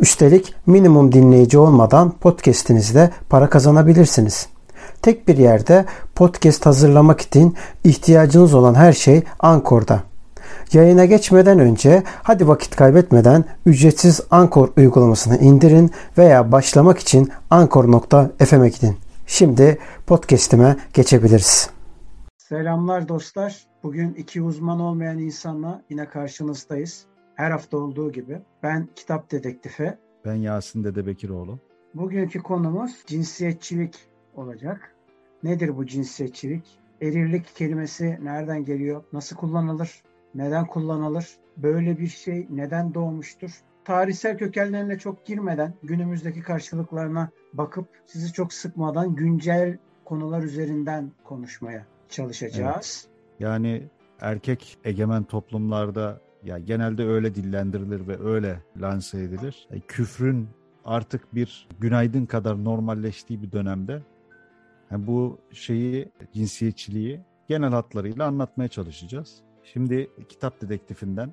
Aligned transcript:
Üstelik 0.00 0.54
minimum 0.66 1.12
dinleyici 1.12 1.58
olmadan 1.58 2.10
podcast'inizde 2.10 3.10
para 3.28 3.50
kazanabilirsiniz. 3.50 4.48
Tek 5.02 5.28
bir 5.28 5.36
yerde 5.36 5.84
podcast 6.14 6.66
hazırlamak 6.66 7.20
için 7.20 7.56
ihtiyacınız 7.84 8.54
olan 8.54 8.74
her 8.74 8.92
şey 8.92 9.22
Ankor'da. 9.40 10.02
Yayına 10.72 11.04
geçmeden 11.04 11.58
önce 11.58 12.02
hadi 12.22 12.48
vakit 12.48 12.76
kaybetmeden 12.76 13.44
ücretsiz 13.66 14.20
Ankor 14.30 14.68
uygulamasını 14.76 15.38
indirin 15.38 15.90
veya 16.18 16.52
başlamak 16.52 16.98
için 16.98 17.28
ankor.fm'e 17.50 18.68
gidin. 18.68 18.96
Şimdi 19.26 19.78
podcast'ime 20.06 20.76
geçebiliriz. 20.94 21.70
Selamlar 22.38 23.08
dostlar. 23.08 23.64
Bugün 23.82 24.14
iki 24.14 24.42
uzman 24.42 24.80
olmayan 24.80 25.18
insanla 25.18 25.82
yine 25.90 26.08
karşınızdayız. 26.08 27.09
Her 27.40 27.50
hafta 27.50 27.76
olduğu 27.76 28.12
gibi. 28.12 28.42
Ben 28.62 28.88
kitap 28.96 29.30
dedektifi. 29.30 29.94
Ben 30.24 30.34
Yasin 30.34 30.84
Dede 30.84 31.06
Bekiroğlu. 31.06 31.58
Bugünkü 31.94 32.42
konumuz 32.42 33.02
cinsiyetçilik 33.06 33.94
olacak. 34.34 34.94
Nedir 35.42 35.76
bu 35.76 35.86
cinsiyetçilik? 35.86 36.78
Erirlik 37.02 37.56
kelimesi 37.56 38.18
nereden 38.22 38.64
geliyor? 38.64 39.04
Nasıl 39.12 39.36
kullanılır? 39.36 40.02
Neden 40.34 40.66
kullanılır? 40.66 41.28
Böyle 41.56 41.98
bir 41.98 42.06
şey 42.06 42.46
neden 42.50 42.94
doğmuştur? 42.94 43.60
Tarihsel 43.84 44.38
kökenlerine 44.38 44.98
çok 44.98 45.26
girmeden 45.26 45.74
günümüzdeki 45.82 46.42
karşılıklarına 46.42 47.30
bakıp 47.52 47.88
sizi 48.06 48.32
çok 48.32 48.52
sıkmadan 48.52 49.14
güncel 49.14 49.78
konular 50.04 50.42
üzerinden 50.42 51.12
konuşmaya 51.24 51.86
çalışacağız. 52.08 53.06
Evet. 53.08 53.40
Yani 53.40 53.88
erkek 54.20 54.78
egemen 54.84 55.24
toplumlarda 55.24 56.20
ya 56.44 56.58
genelde 56.58 57.04
öyle 57.04 57.34
dillendirilir 57.34 58.08
ve 58.08 58.24
öyle 58.24 58.62
lanse 58.80 59.22
edilir. 59.22 59.66
Yani 59.70 59.78
e, 59.78 59.86
küfrün 59.86 60.48
artık 60.84 61.34
bir 61.34 61.68
günaydın 61.80 62.26
kadar 62.26 62.64
normalleştiği 62.64 63.42
bir 63.42 63.52
dönemde 63.52 64.02
yani 64.90 65.06
bu 65.06 65.38
şeyi 65.52 66.12
cinsiyetçiliği 66.32 67.20
genel 67.48 67.70
hatlarıyla 67.70 68.26
anlatmaya 68.26 68.68
çalışacağız. 68.68 69.42
Şimdi 69.64 70.10
kitap 70.28 70.60
dedektifinden 70.60 71.32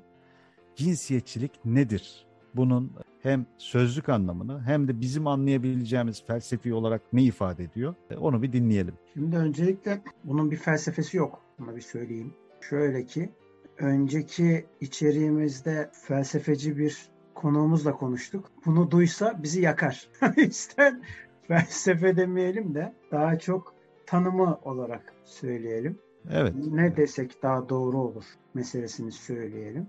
cinsiyetçilik 0.76 1.66
nedir? 1.66 2.28
Bunun 2.56 2.92
hem 3.22 3.46
sözlük 3.58 4.10
anlamını 4.10 4.62
hem 4.62 4.88
de 4.88 5.02
bizim 5.02 5.28
anlayabileceğimiz 5.28 6.26
felsefi 6.26 6.74
olarak 6.74 7.02
ne 7.14 7.24
ifade 7.24 7.64
ediyor? 7.64 7.96
E, 8.10 8.18
onu 8.18 8.42
bir 8.42 8.54
dinleyelim. 8.54 8.94
Şimdi 9.14 9.38
öncelikle 9.38 10.02
bunun 10.24 10.52
bir 10.52 10.58
felsefesi 10.58 11.18
yok. 11.18 11.42
Bunu 11.60 11.76
bir 11.76 11.82
söyleyeyim. 11.82 12.34
Şöyle 12.62 13.06
ki 13.06 13.30
önceki 13.78 14.66
içeriğimizde 14.82 15.90
felsefeci 15.94 16.78
bir 16.78 17.10
konuğumuzla 17.36 17.92
konuştuk. 17.92 18.52
Bunu 18.66 18.92
duysa 18.92 19.40
bizi 19.44 19.62
yakar. 19.62 20.10
yüzden 20.36 21.04
felsefe 21.48 22.18
demeyelim 22.18 22.76
de 22.76 22.94
daha 23.12 23.40
çok 23.40 23.74
tanımı 24.06 24.60
olarak 24.64 25.14
söyleyelim. 25.26 26.00
Evet. 26.32 26.54
Ne 26.72 26.98
desek 26.98 27.44
daha 27.44 27.70
doğru 27.70 27.98
olur 27.98 28.26
meselesini 28.54 29.12
söyleyelim. 29.12 29.88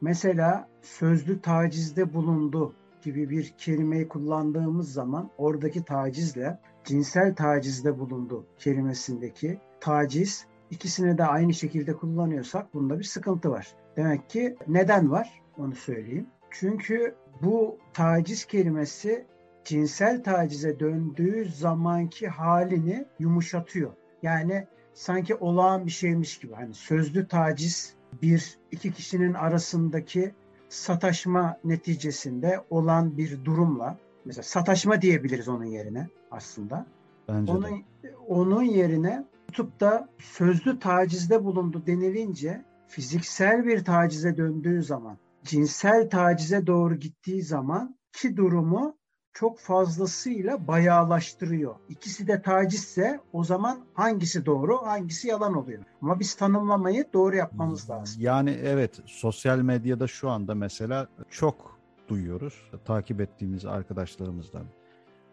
Mesela 0.00 0.68
sözlü 0.82 1.40
tacizde 1.40 2.14
bulundu 2.14 2.74
gibi 3.02 3.30
bir 3.30 3.54
kelimeyi 3.58 4.08
kullandığımız 4.08 4.92
zaman 4.92 5.30
oradaki 5.38 5.84
tacizle 5.84 6.58
cinsel 6.84 7.34
tacizde 7.34 7.98
bulundu 7.98 8.46
kelimesindeki 8.58 9.58
taciz 9.80 10.46
ikisini 10.70 11.18
de 11.18 11.24
aynı 11.24 11.54
şekilde 11.54 11.96
kullanıyorsak 11.96 12.74
bunda 12.74 12.98
bir 12.98 13.04
sıkıntı 13.04 13.50
var. 13.50 13.68
Demek 13.96 14.30
ki 14.30 14.56
neden 14.68 15.10
var 15.10 15.42
onu 15.58 15.74
söyleyeyim. 15.74 16.26
Çünkü 16.50 17.14
bu 17.42 17.78
taciz 17.92 18.44
kelimesi 18.44 19.26
cinsel 19.64 20.22
tacize 20.22 20.80
döndüğü 20.80 21.44
zamanki 21.44 22.28
halini 22.28 23.04
yumuşatıyor. 23.18 23.90
Yani 24.22 24.66
sanki 24.94 25.34
olağan 25.34 25.86
bir 25.86 25.90
şeymiş 25.90 26.38
gibi. 26.38 26.54
Hani 26.54 26.74
sözlü 26.74 27.28
taciz 27.28 27.94
bir 28.22 28.58
iki 28.70 28.92
kişinin 28.92 29.34
arasındaki 29.34 30.34
sataşma 30.68 31.56
neticesinde 31.64 32.60
olan 32.70 33.18
bir 33.18 33.44
durumla 33.44 33.98
mesela 34.24 34.42
sataşma 34.42 35.02
diyebiliriz 35.02 35.48
onun 35.48 35.64
yerine 35.64 36.08
aslında. 36.30 36.86
Bence 37.28 37.52
onun, 37.52 37.84
de. 38.02 38.14
onun 38.28 38.62
yerine 38.62 39.24
tutup 39.50 39.80
da 39.80 40.08
sözlü 40.18 40.78
tacizde 40.78 41.44
bulundu 41.44 41.82
denilince 41.86 42.64
fiziksel 42.88 43.66
bir 43.66 43.84
tacize 43.84 44.36
döndüğü 44.36 44.82
zaman, 44.82 45.18
cinsel 45.44 46.10
tacize 46.10 46.66
doğru 46.66 46.94
gittiği 46.94 47.42
zaman 47.42 47.98
ki 48.12 48.36
durumu 48.36 48.96
çok 49.32 49.58
fazlasıyla 49.58 50.68
bayağılaştırıyor. 50.68 51.74
İkisi 51.88 52.26
de 52.26 52.42
tacizse 52.42 53.20
o 53.32 53.44
zaman 53.44 53.80
hangisi 53.94 54.46
doğru, 54.46 54.76
hangisi 54.86 55.28
yalan 55.28 55.54
oluyor. 55.54 55.84
Ama 56.02 56.20
biz 56.20 56.34
tanımlamayı 56.34 57.06
doğru 57.12 57.36
yapmamız 57.36 57.90
lazım. 57.90 58.22
Yani 58.22 58.50
evet 58.50 59.00
sosyal 59.06 59.58
medyada 59.58 60.06
şu 60.06 60.30
anda 60.30 60.54
mesela 60.54 61.08
çok 61.30 61.78
duyuyoruz. 62.08 62.70
Takip 62.84 63.20
ettiğimiz 63.20 63.66
arkadaşlarımızdan, 63.66 64.64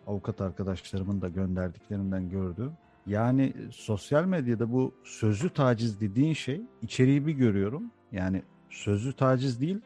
avukat 0.08 0.42
arkadaşlarımın 0.42 1.22
da 1.22 1.28
gönderdiklerinden 1.28 2.30
gördüğüm. 2.30 2.72
Yani 3.08 3.54
sosyal 3.72 4.26
medyada 4.26 4.72
bu 4.72 4.94
sözlü 5.04 5.50
taciz 5.50 6.02
dediğin 6.02 6.34
şey 6.34 6.62
içeriği 6.82 7.28
bir 7.28 7.34
görüyorum. 7.34 7.84
Yani 8.12 8.44
sözlü 8.70 9.14
taciz 9.14 9.62
değil, 9.62 9.82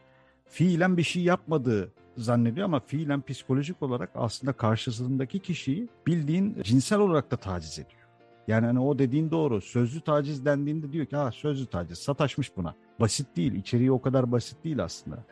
fiilen 0.46 0.98
bir 0.98 1.04
şey 1.04 1.24
yapmadığı 1.24 1.92
zannediyor 2.18 2.66
ama 2.66 2.80
fiilen 2.80 3.22
psikolojik 3.22 3.82
olarak 3.82 4.10
aslında 4.16 4.54
karşısındaki 4.54 5.40
kişiyi 5.40 5.90
bildiğin 6.08 6.62
cinsel 6.64 7.00
olarak 7.00 7.32
da 7.32 7.38
taciz 7.38 7.80
ediyor. 7.80 8.02
Yani 8.48 8.66
hani 8.66 8.80
o 8.80 9.00
dediğin 9.00 9.32
doğru. 9.32 9.62
Sözlü 9.62 10.02
taciz 10.02 10.46
dendiğinde 10.46 10.92
diyor 10.92 11.06
ki 11.06 11.16
ha 11.16 11.32
sözlü 11.32 11.66
taciz 11.66 11.98
sataşmış 11.98 12.58
buna. 12.58 12.76
Basit 13.00 13.38
değil. 13.38 13.54
içeriği 13.54 13.92
o 13.92 14.02
kadar 14.02 14.32
basit 14.32 14.64
değil 14.64 14.84
aslında. 14.84 15.24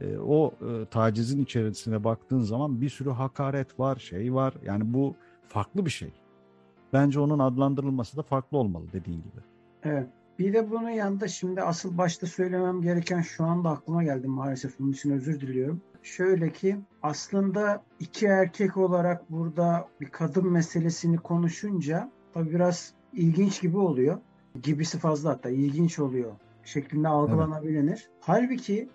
E, 0.00 0.18
o 0.18 0.54
e, 0.60 0.86
tacizin 0.86 1.42
içerisine 1.42 2.04
baktığın 2.04 2.40
zaman 2.40 2.80
bir 2.80 2.88
sürü 2.88 3.10
hakaret 3.10 3.80
var, 3.80 3.96
şey 3.96 4.34
var. 4.34 4.54
Yani 4.64 4.94
bu 4.94 5.16
farklı 5.48 5.86
bir 5.86 5.90
şey. 5.90 6.12
Bence 6.96 7.20
onun 7.20 7.38
adlandırılması 7.38 8.16
da 8.16 8.22
farklı 8.22 8.58
olmalı 8.58 8.84
dediğin 8.92 9.18
gibi. 9.18 9.40
Evet. 9.82 10.06
Bir 10.38 10.52
de 10.52 10.70
bunun 10.70 10.90
yanında 10.90 11.28
şimdi 11.28 11.62
asıl 11.62 11.98
başta 11.98 12.26
söylemem 12.26 12.82
gereken 12.82 13.20
şu 13.20 13.44
anda 13.44 13.70
aklıma 13.70 14.04
geldi 14.04 14.26
maalesef. 14.26 14.78
Bunun 14.78 14.92
için 14.92 15.10
özür 15.10 15.40
diliyorum. 15.40 15.80
Şöyle 16.02 16.52
ki 16.52 16.76
aslında 17.02 17.82
iki 18.00 18.26
erkek 18.26 18.76
olarak 18.76 19.30
burada 19.30 19.88
bir 20.00 20.06
kadın 20.06 20.52
meselesini 20.52 21.16
konuşunca 21.18 22.10
tabii 22.34 22.50
biraz 22.50 22.94
ilginç 23.12 23.60
gibi 23.60 23.78
oluyor. 23.78 24.18
Gibisi 24.62 24.98
fazla 24.98 25.30
hatta 25.30 25.50
ilginç 25.50 25.98
oluyor 25.98 26.32
şeklinde 26.64 27.08
algılanabilir. 27.08 27.88
Evet. 27.88 28.10
Halbuki 28.20 28.88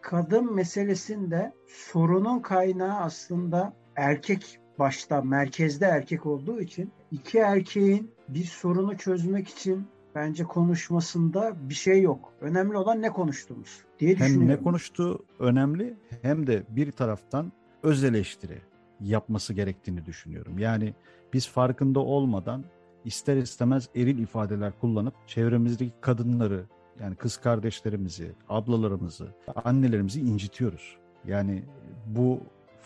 kadın 0.00 0.54
meselesinde 0.54 1.52
sorunun 1.66 2.40
kaynağı 2.40 2.98
aslında 2.98 3.72
erkek 3.96 4.60
başta 4.80 5.22
merkezde 5.22 5.84
erkek 5.84 6.26
olduğu 6.26 6.60
için 6.60 6.92
iki 7.10 7.38
erkeğin 7.38 8.10
bir 8.28 8.44
sorunu 8.44 8.96
çözmek 8.96 9.48
için 9.48 9.86
bence 10.14 10.44
konuşmasında 10.44 11.56
bir 11.68 11.74
şey 11.74 12.02
yok. 12.02 12.32
Önemli 12.40 12.76
olan 12.76 13.02
ne 13.02 13.10
konuştuğumuz 13.10 13.84
diye 13.98 14.18
düşünüyorum. 14.18 14.48
Hem 14.48 14.48
ne 14.48 14.62
konuştuğu 14.62 15.24
önemli 15.38 15.96
hem 16.22 16.46
de 16.46 16.62
bir 16.68 16.92
taraftan 16.92 17.52
öz 17.82 18.04
eleştiri 18.04 18.58
yapması 19.00 19.54
gerektiğini 19.54 20.06
düşünüyorum. 20.06 20.58
Yani 20.58 20.94
biz 21.32 21.48
farkında 21.48 22.00
olmadan 22.00 22.64
ister 23.04 23.36
istemez 23.36 23.88
eril 23.96 24.18
ifadeler 24.18 24.72
kullanıp 24.80 25.14
çevremizdeki 25.26 25.92
kadınları 26.00 26.64
yani 27.00 27.16
kız 27.16 27.36
kardeşlerimizi, 27.36 28.32
ablalarımızı, 28.48 29.28
annelerimizi 29.64 30.20
incitiyoruz. 30.20 30.96
Yani 31.26 31.62
bu 32.06 32.40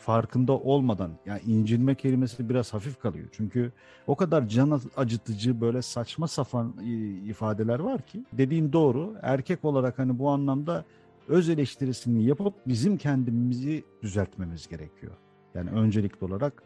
farkında 0.05 0.53
olmadan 0.53 1.11
yani 1.27 1.41
incinme 1.47 1.95
kelimesi 1.95 2.49
biraz 2.49 2.75
hafif 2.75 3.01
kalıyor. 3.01 3.29
Çünkü 3.33 3.73
o 4.07 4.17
kadar 4.17 4.49
can 4.49 4.81
acıtıcı 4.97 5.61
böyle 5.61 5.83
saçma 5.83 6.29
sapan 6.29 6.75
ifadeler 7.27 7.79
var 7.79 8.03
ki 8.03 8.25
dediğin 8.33 8.73
doğru. 8.73 9.15
Erkek 9.23 9.65
olarak 9.65 9.99
hani 9.99 10.19
bu 10.19 10.31
anlamda 10.31 10.85
öz 11.29 11.49
eleştirisini 11.49 12.25
yapıp 12.25 12.55
bizim 12.67 12.97
kendimizi 12.97 13.85
düzeltmemiz 14.03 14.69
gerekiyor. 14.69 15.13
Yani 15.55 15.71
öncelikli 15.71 16.25
olarak 16.25 16.63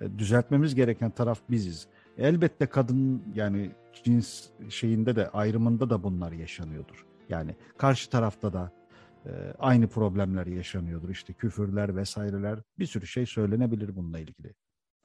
E, 0.00 0.18
düzeltmemiz 0.18 0.74
gereken 0.74 1.10
taraf 1.10 1.40
biziz. 1.50 1.86
Elbette 2.18 2.66
kadın 2.66 3.22
yani 3.34 3.70
cins 4.04 4.46
şeyinde 4.68 5.16
de 5.16 5.28
ayrımında 5.28 5.90
da 5.90 6.02
bunlar 6.02 6.32
yaşanıyordur. 6.32 7.06
Yani 7.28 7.54
karşı 7.78 8.10
tarafta 8.10 8.52
da 8.52 8.70
aynı 9.58 9.88
problemler 9.88 10.46
yaşanıyordur. 10.46 11.08
İşte 11.08 11.32
küfürler 11.32 11.96
vesaireler 11.96 12.58
bir 12.78 12.86
sürü 12.86 13.06
şey 13.06 13.26
söylenebilir 13.26 13.96
bununla 13.96 14.18
ilgili. 14.18 14.54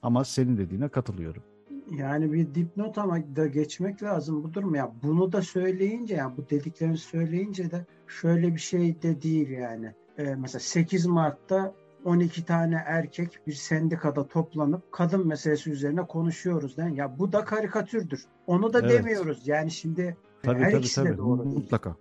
Ama 0.02 0.24
senin 0.24 0.58
dediğine 0.58 0.90
katılıyorum. 0.90 1.44
Yani 1.92 2.34
bir 2.34 2.56
dipnot 2.56 2.98
ama 2.98 3.36
da 3.36 3.48
geçmek 3.48 4.04
lazım 4.04 4.44
bu 4.44 4.54
durum 4.54 4.76
ya. 4.76 4.94
Bunu 5.04 5.32
da 5.32 5.42
söyleyince 5.42 6.16
yani 6.16 6.38
bu 6.38 6.50
dediklerini 6.50 6.98
söyleyince 6.98 7.72
de 7.72 7.86
şöyle 8.08 8.54
bir 8.54 8.60
şey 8.60 9.02
de 9.02 9.22
değil 9.22 9.50
yani. 9.50 9.92
Ee, 10.18 10.36
mesela 10.36 10.60
8 10.60 11.06
Mart'ta 11.06 11.74
12 12.06 12.46
tane 12.46 12.84
erkek 12.86 13.40
bir 13.48 13.54
sendikada 13.54 14.28
toplanıp 14.28 14.92
kadın 14.92 15.28
meselesi 15.28 15.72
üzerine 15.72 16.02
konuşuyoruz. 16.02 16.74
Yani 16.78 16.98
ya 16.98 17.20
bu 17.20 17.32
da 17.32 17.46
karikatürdür. 17.46 18.26
Onu 18.48 18.74
da 18.74 18.80
evet. 18.80 18.92
demiyoruz. 18.92 19.48
Yani 19.48 19.72
şimdi 19.72 20.18
tabii, 20.44 20.60
her 20.60 20.72
tabii, 20.72 20.80
ikisi 20.80 20.96
tabii. 20.96 21.10
de 21.10 21.18
doğru. 21.18 21.46
Mutlaka. 21.46 21.96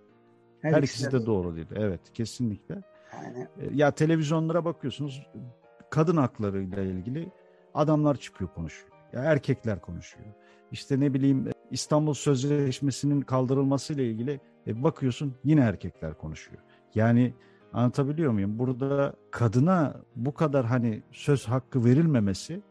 Her, 0.63 0.73
her 0.73 0.83
ikisi 0.83 1.11
de, 1.11 1.21
de 1.21 1.25
doğru 1.25 1.55
değil. 1.55 1.67
Evet 1.75 2.01
kesinlikle. 2.13 2.83
Yani 3.13 3.47
e, 3.59 3.75
ya 3.75 3.91
televizyonlara 3.91 4.65
bakıyorsunuz 4.65 5.27
kadın 5.89 6.17
haklarıyla 6.17 6.83
ilgili 6.83 7.31
adamlar 7.73 8.15
çıkıyor 8.15 8.49
konuşuyor. 8.53 8.91
Ya 9.13 9.23
erkekler 9.23 9.81
konuşuyor. 9.81 10.25
İşte 10.71 10.99
ne 10.99 11.13
bileyim 11.13 11.47
İstanbul 11.71 12.13
Sözleşmesi'nin 12.13 13.21
kaldırılması 13.21 13.93
ile 13.93 14.09
ilgili 14.09 14.39
e, 14.67 14.83
bakıyorsun 14.83 15.35
yine 15.43 15.61
erkekler 15.61 16.17
konuşuyor. 16.17 16.61
Yani 16.95 17.33
anlatabiliyor 17.73 18.31
muyum? 18.31 18.59
Burada 18.59 19.13
kadına 19.31 19.95
bu 20.15 20.33
kadar 20.33 20.65
hani 20.65 21.03
söz 21.11 21.45
hakkı 21.45 21.85
verilmemesi 21.85 22.61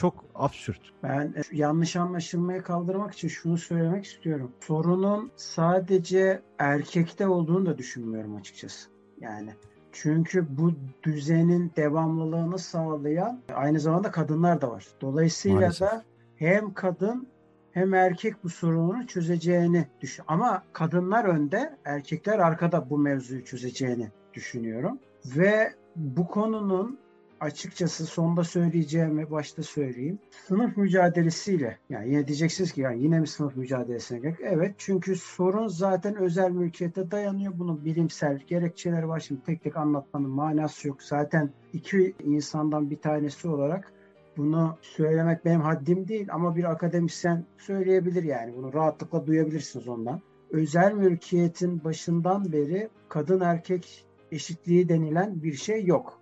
çok 0.00 0.24
absürt. 0.34 0.80
Ben 1.02 1.34
yanlış 1.52 1.96
anlaşılmayı 1.96 2.62
kaldırmak 2.62 3.14
için 3.14 3.28
şunu 3.28 3.58
söylemek 3.58 4.04
istiyorum. 4.04 4.52
Sorunun 4.60 5.30
sadece 5.36 6.42
erkekte 6.58 7.26
olduğunu 7.26 7.66
da 7.66 7.78
düşünmüyorum 7.78 8.36
açıkçası. 8.36 8.88
Yani 9.20 9.50
çünkü 9.92 10.46
bu 10.58 10.72
düzenin 11.02 11.72
devamlılığını 11.76 12.58
sağlayan 12.58 13.40
aynı 13.54 13.80
zamanda 13.80 14.10
kadınlar 14.10 14.60
da 14.60 14.70
var. 14.70 14.86
Dolayısıyla 15.00 15.60
Maalesef. 15.60 15.88
da 15.88 16.04
hem 16.36 16.74
kadın 16.74 17.28
hem 17.72 17.94
erkek 17.94 18.44
bu 18.44 18.48
sorunu 18.48 19.06
çözeceğini 19.06 19.86
düşün. 20.00 20.24
Ama 20.28 20.62
kadınlar 20.72 21.24
önde, 21.24 21.76
erkekler 21.84 22.38
arkada 22.38 22.90
bu 22.90 22.98
mevzuyu 22.98 23.44
çözeceğini 23.44 24.08
düşünüyorum. 24.34 24.98
Ve 25.36 25.72
bu 25.96 26.26
konunun 26.26 26.98
açıkçası 27.40 28.06
sonda 28.06 28.44
söyleyeceğimi 28.44 29.30
başta 29.30 29.62
söyleyeyim. 29.62 30.18
Sınıf 30.48 30.76
mücadelesiyle 30.76 31.78
yani 31.90 32.08
yine 32.08 32.26
diyeceksiniz 32.26 32.72
ki 32.72 32.80
yani 32.80 33.02
yine 33.02 33.20
mi 33.20 33.26
sınıf 33.26 33.56
mücadelesine 33.56 34.18
gerek? 34.18 34.36
Evet 34.40 34.74
çünkü 34.78 35.16
sorun 35.16 35.68
zaten 35.68 36.16
özel 36.16 36.50
mülkiyete 36.50 37.10
dayanıyor. 37.10 37.52
Bunun 37.58 37.84
bilimsel 37.84 38.38
gerekçeleri 38.46 39.08
var. 39.08 39.20
Şimdi 39.20 39.42
tek 39.42 39.62
tek 39.62 39.76
anlatmanın 39.76 40.30
manası 40.30 40.88
yok. 40.88 41.02
Zaten 41.02 41.50
iki 41.72 42.14
insandan 42.24 42.90
bir 42.90 43.00
tanesi 43.00 43.48
olarak 43.48 43.92
bunu 44.36 44.76
söylemek 44.82 45.44
benim 45.44 45.60
haddim 45.60 46.08
değil 46.08 46.28
ama 46.30 46.56
bir 46.56 46.70
akademisyen 46.70 47.44
söyleyebilir 47.58 48.22
yani. 48.22 48.56
Bunu 48.56 48.72
rahatlıkla 48.72 49.26
duyabilirsiniz 49.26 49.88
ondan. 49.88 50.20
Özel 50.50 50.92
mülkiyetin 50.92 51.84
başından 51.84 52.52
beri 52.52 52.88
kadın 53.08 53.40
erkek 53.40 54.06
eşitliği 54.32 54.88
denilen 54.88 55.42
bir 55.42 55.52
şey 55.52 55.84
yok. 55.84 56.19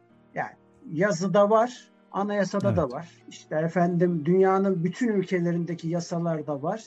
Yazıda 0.93 1.51
var, 1.51 1.89
anayasada 2.13 2.69
evet. 2.69 2.79
da 2.79 2.91
var. 2.91 3.09
İşte 3.29 3.57
efendim 3.57 4.23
dünyanın 4.25 4.85
bütün 4.85 5.09
ülkelerindeki 5.09 5.89
yasalarda 5.89 6.63
var. 6.63 6.85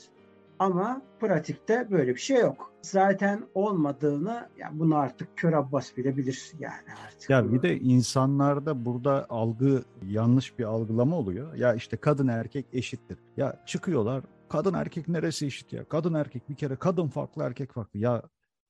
Ama 0.58 1.02
pratikte 1.20 1.88
böyle 1.90 2.14
bir 2.14 2.20
şey 2.20 2.40
yok. 2.40 2.72
Zaten 2.82 3.42
olmadığını 3.54 4.48
yani 4.58 4.78
bunu 4.78 4.96
artık 4.96 5.36
kör 5.36 5.52
abbas 5.52 5.96
bile 5.96 6.16
bilir 6.16 6.52
yani 6.58 6.94
artık. 7.06 7.30
Ya 7.30 7.52
bir 7.52 7.62
de 7.62 7.78
insanlarda 7.78 8.84
burada 8.84 9.26
algı 9.28 9.82
yanlış 10.06 10.58
bir 10.58 10.64
algılama 10.64 11.16
oluyor. 11.16 11.54
Ya 11.54 11.74
işte 11.74 11.96
kadın 11.96 12.28
erkek 12.28 12.66
eşittir. 12.72 13.18
Ya 13.36 13.62
çıkıyorlar 13.66 14.24
kadın 14.48 14.74
erkek 14.74 15.08
neresi 15.08 15.46
eşit 15.46 15.72
ya? 15.72 15.84
Kadın 15.84 16.14
erkek 16.14 16.48
bir 16.48 16.54
kere 16.54 16.76
kadın 16.76 17.08
farklı 17.08 17.42
erkek 17.42 17.72
farklı. 17.72 17.98
Ya 17.98 18.22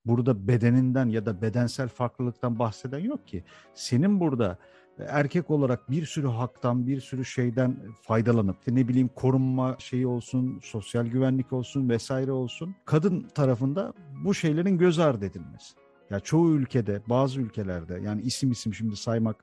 burada 0.05 0.49
bedeninden 0.49 1.07
ya 1.09 1.27
da 1.27 1.43
bedensel 1.43 1.89
farklılıktan 1.89 2.59
bahseden 2.59 2.99
yok 2.99 3.27
ki. 3.27 3.45
Senin 3.75 4.21
burada 4.21 4.59
erkek 4.99 5.51
olarak 5.51 5.91
bir 5.91 6.07
sürü 6.07 6.27
haktan, 6.27 6.87
bir 6.87 7.01
sürü 7.01 7.25
şeyden 7.25 7.77
faydalanıp 8.03 8.57
ne 8.67 8.89
bileyim 8.89 9.11
korunma 9.15 9.77
şeyi 9.79 10.07
olsun, 10.07 10.61
sosyal 10.63 11.07
güvenlik 11.07 11.53
olsun 11.53 11.89
vesaire 11.89 12.33
olsun. 12.33 12.75
Kadın 12.85 13.29
tarafında 13.35 13.93
bu 14.25 14.35
şeylerin 14.35 14.79
göz 14.79 14.99
ardı 14.99 15.25
edilmesi. 15.25 15.75
Ya 16.11 16.21
çoğu 16.21 16.51
ülkede, 16.51 17.03
bazı 17.09 17.41
ülkelerde 17.41 18.01
yani 18.05 18.23
isim 18.23 18.51
isim 18.51 18.75
şimdi 18.75 18.97
saymak 18.97 19.37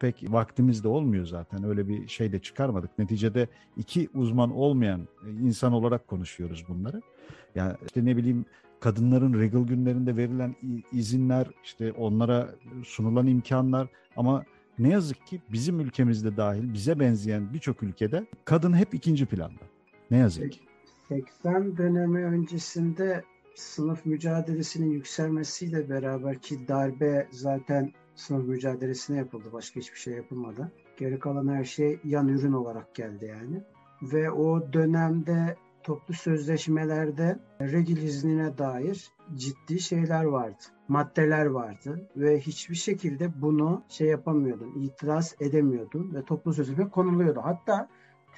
pek 0.00 0.24
vaktimiz 0.28 0.84
de 0.84 0.88
olmuyor 0.88 1.26
zaten. 1.26 1.64
Öyle 1.64 1.88
bir 1.88 2.08
şey 2.08 2.32
de 2.32 2.38
çıkarmadık. 2.38 2.98
Neticede 2.98 3.48
iki 3.76 4.08
uzman 4.14 4.50
olmayan 4.56 5.08
insan 5.40 5.72
olarak 5.72 6.08
konuşuyoruz 6.08 6.64
bunları. 6.68 7.02
Yani 7.54 7.76
işte 7.86 8.04
ne 8.04 8.16
bileyim 8.16 8.44
kadınların 8.80 9.40
regal 9.40 9.66
günlerinde 9.66 10.16
verilen 10.16 10.56
izinler, 10.92 11.46
işte 11.64 11.92
onlara 11.92 12.54
sunulan 12.84 13.26
imkanlar 13.26 13.88
ama 14.16 14.44
ne 14.78 14.88
yazık 14.88 15.26
ki 15.26 15.40
bizim 15.52 15.80
ülkemizde 15.80 16.36
dahil 16.36 16.72
bize 16.72 17.00
benzeyen 17.00 17.54
birçok 17.54 17.82
ülkede 17.82 18.26
kadın 18.44 18.76
hep 18.76 18.94
ikinci 18.94 19.26
planda. 19.26 19.62
Ne 20.10 20.18
yazık 20.18 20.52
ki. 20.52 20.60
80 21.08 21.76
dönemi 21.76 22.24
öncesinde 22.24 23.24
sınıf 23.54 24.06
mücadelesinin 24.06 24.90
yükselmesiyle 24.90 25.90
beraber 25.90 26.38
ki 26.38 26.68
darbe 26.68 27.28
zaten 27.30 27.92
sınıf 28.14 28.48
mücadelesine 28.48 29.16
yapıldı. 29.16 29.48
Başka 29.52 29.80
hiçbir 29.80 29.98
şey 29.98 30.14
yapılmadı. 30.14 30.72
Geri 30.96 31.18
kalan 31.18 31.48
her 31.48 31.64
şey 31.64 32.00
yan 32.04 32.28
ürün 32.28 32.52
olarak 32.52 32.94
geldi 32.94 33.24
yani. 33.24 33.62
Ve 34.02 34.30
o 34.30 34.72
dönemde 34.72 35.56
toplu 35.82 36.14
sözleşmelerde 36.14 37.38
regil 37.60 37.96
iznine 37.96 38.58
dair 38.58 39.10
ciddi 39.34 39.80
şeyler 39.80 40.24
vardı. 40.24 40.62
Maddeler 40.92 41.46
vardı 41.46 42.08
ve 42.16 42.40
hiçbir 42.40 42.74
şekilde 42.74 43.42
bunu 43.42 43.82
şey 43.88 44.08
yapamıyordun, 44.08 44.82
itiraz 44.82 45.36
edemiyordun 45.40 46.14
ve 46.14 46.22
toplu 46.22 46.52
sözleşme 46.52 46.88
konuluyordu. 46.88 47.40
Hatta 47.44 47.88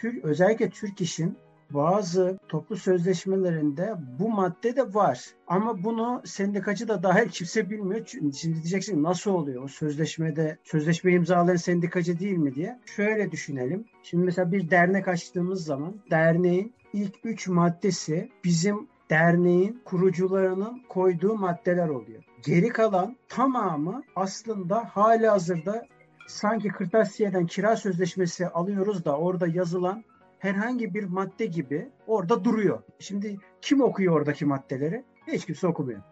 Türk, 0.00 0.24
özellikle 0.24 0.70
Türk 0.70 1.00
işin 1.00 1.36
bazı 1.70 2.38
toplu 2.48 2.76
sözleşmelerinde 2.76 3.94
bu 4.18 4.28
madde 4.28 4.76
de 4.76 4.94
var. 4.94 5.24
Ama 5.46 5.84
bunu 5.84 6.22
sendikacı 6.24 6.88
da 6.88 7.02
dahil 7.02 7.28
kimse 7.28 7.70
bilmiyor. 7.70 8.06
Şimdi 8.06 8.54
diyeceksin 8.54 9.02
nasıl 9.02 9.30
oluyor 9.30 9.62
o 9.62 9.68
sözleşmede 9.68 10.58
sözleşme 10.64 11.12
imzalayan 11.12 11.56
sendikacı 11.56 12.18
değil 12.18 12.36
mi 12.36 12.54
diye. 12.54 12.80
Şöyle 12.96 13.30
düşünelim. 13.30 13.84
Şimdi 14.02 14.24
mesela 14.24 14.52
bir 14.52 14.70
dernek 14.70 15.08
açtığımız 15.08 15.64
zaman 15.64 15.94
derneğin 16.10 16.74
ilk 16.92 17.14
üç 17.24 17.48
maddesi 17.48 18.28
bizim 18.44 18.88
derneğin 19.10 19.82
kurucularının 19.84 20.82
koyduğu 20.88 21.34
maddeler 21.34 21.88
oluyor. 21.88 22.24
Geri 22.44 22.68
kalan 22.68 23.16
tamamı 23.28 24.02
aslında 24.16 24.84
hali 24.84 25.26
hazırda 25.26 25.86
sanki 26.26 26.68
kırtasiyeden 26.68 27.46
kira 27.46 27.76
sözleşmesi 27.76 28.48
alıyoruz 28.48 29.04
da 29.04 29.18
orada 29.18 29.46
yazılan 29.46 30.04
herhangi 30.38 30.94
bir 30.94 31.04
madde 31.04 31.46
gibi 31.46 31.88
orada 32.06 32.44
duruyor. 32.44 32.82
Şimdi 32.98 33.38
kim 33.60 33.80
okuyor 33.80 34.14
oradaki 34.14 34.46
maddeleri? 34.46 35.04
Hiç 35.26 35.46
kimse 35.46 35.66
okumuyor. 35.66 36.02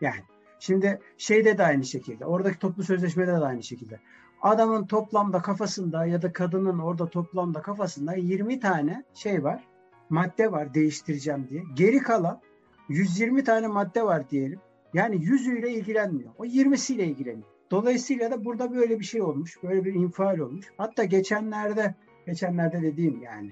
Yani 0.00 0.20
şimdi 0.58 1.00
şeyde 1.18 1.58
de 1.58 1.64
aynı 1.64 1.84
şekilde. 1.84 2.26
Oradaki 2.26 2.58
toplu 2.58 2.82
sözleşmede 2.82 3.32
de 3.32 3.44
aynı 3.44 3.62
şekilde. 3.62 4.00
Adamın 4.42 4.86
toplamda 4.86 5.42
kafasında 5.42 6.06
ya 6.06 6.22
da 6.22 6.32
kadının 6.32 6.78
orada 6.78 7.08
toplamda 7.08 7.62
kafasında 7.62 8.14
20 8.14 8.60
tane 8.60 9.04
şey 9.14 9.44
var. 9.44 9.64
Madde 10.10 10.52
var 10.52 10.74
değiştireceğim 10.74 11.46
diye. 11.50 11.62
Geri 11.74 11.98
kalan 11.98 12.40
120 12.88 13.44
tane 13.44 13.66
madde 13.66 14.02
var 14.04 14.30
diyelim. 14.30 14.60
Yani 14.94 15.24
yüzüyle 15.24 15.70
ilgilenmiyor. 15.70 16.30
O 16.38 16.44
20'siyle 16.44 17.02
ilgileniyor. 17.02 17.48
Dolayısıyla 17.70 18.30
da 18.30 18.44
burada 18.44 18.74
böyle 18.74 19.00
bir 19.00 19.04
şey 19.04 19.22
olmuş. 19.22 19.62
Böyle 19.62 19.84
bir 19.84 19.94
infial 19.94 20.38
olmuş. 20.38 20.66
Hatta 20.76 21.04
geçenlerde 21.04 21.94
geçenlerde 22.26 22.82
dediğim 22.82 23.22
yani 23.22 23.50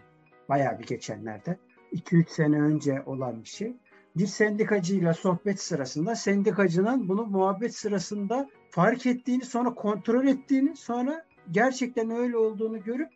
bayağı 0.49 0.79
bir 0.79 0.87
geçenlerde 0.87 1.59
2-3 1.93 2.29
sene 2.29 2.61
önce 2.61 3.03
olan 3.07 3.43
bir 3.43 3.49
şey. 3.49 3.77
Bir 4.17 4.27
sendikacıyla 4.27 5.15
sohbet 5.15 5.61
sırasında 5.61 6.15
sendikacının 6.15 7.09
bunu 7.09 7.27
muhabbet 7.27 7.75
sırasında 7.75 8.49
fark 8.71 9.07
ettiğini 9.07 9.45
sonra 9.45 9.75
kontrol 9.75 10.27
ettiğini 10.27 10.77
sonra 10.77 11.25
gerçekten 11.51 12.11
öyle 12.11 12.37
olduğunu 12.37 12.83
görüp 12.83 13.09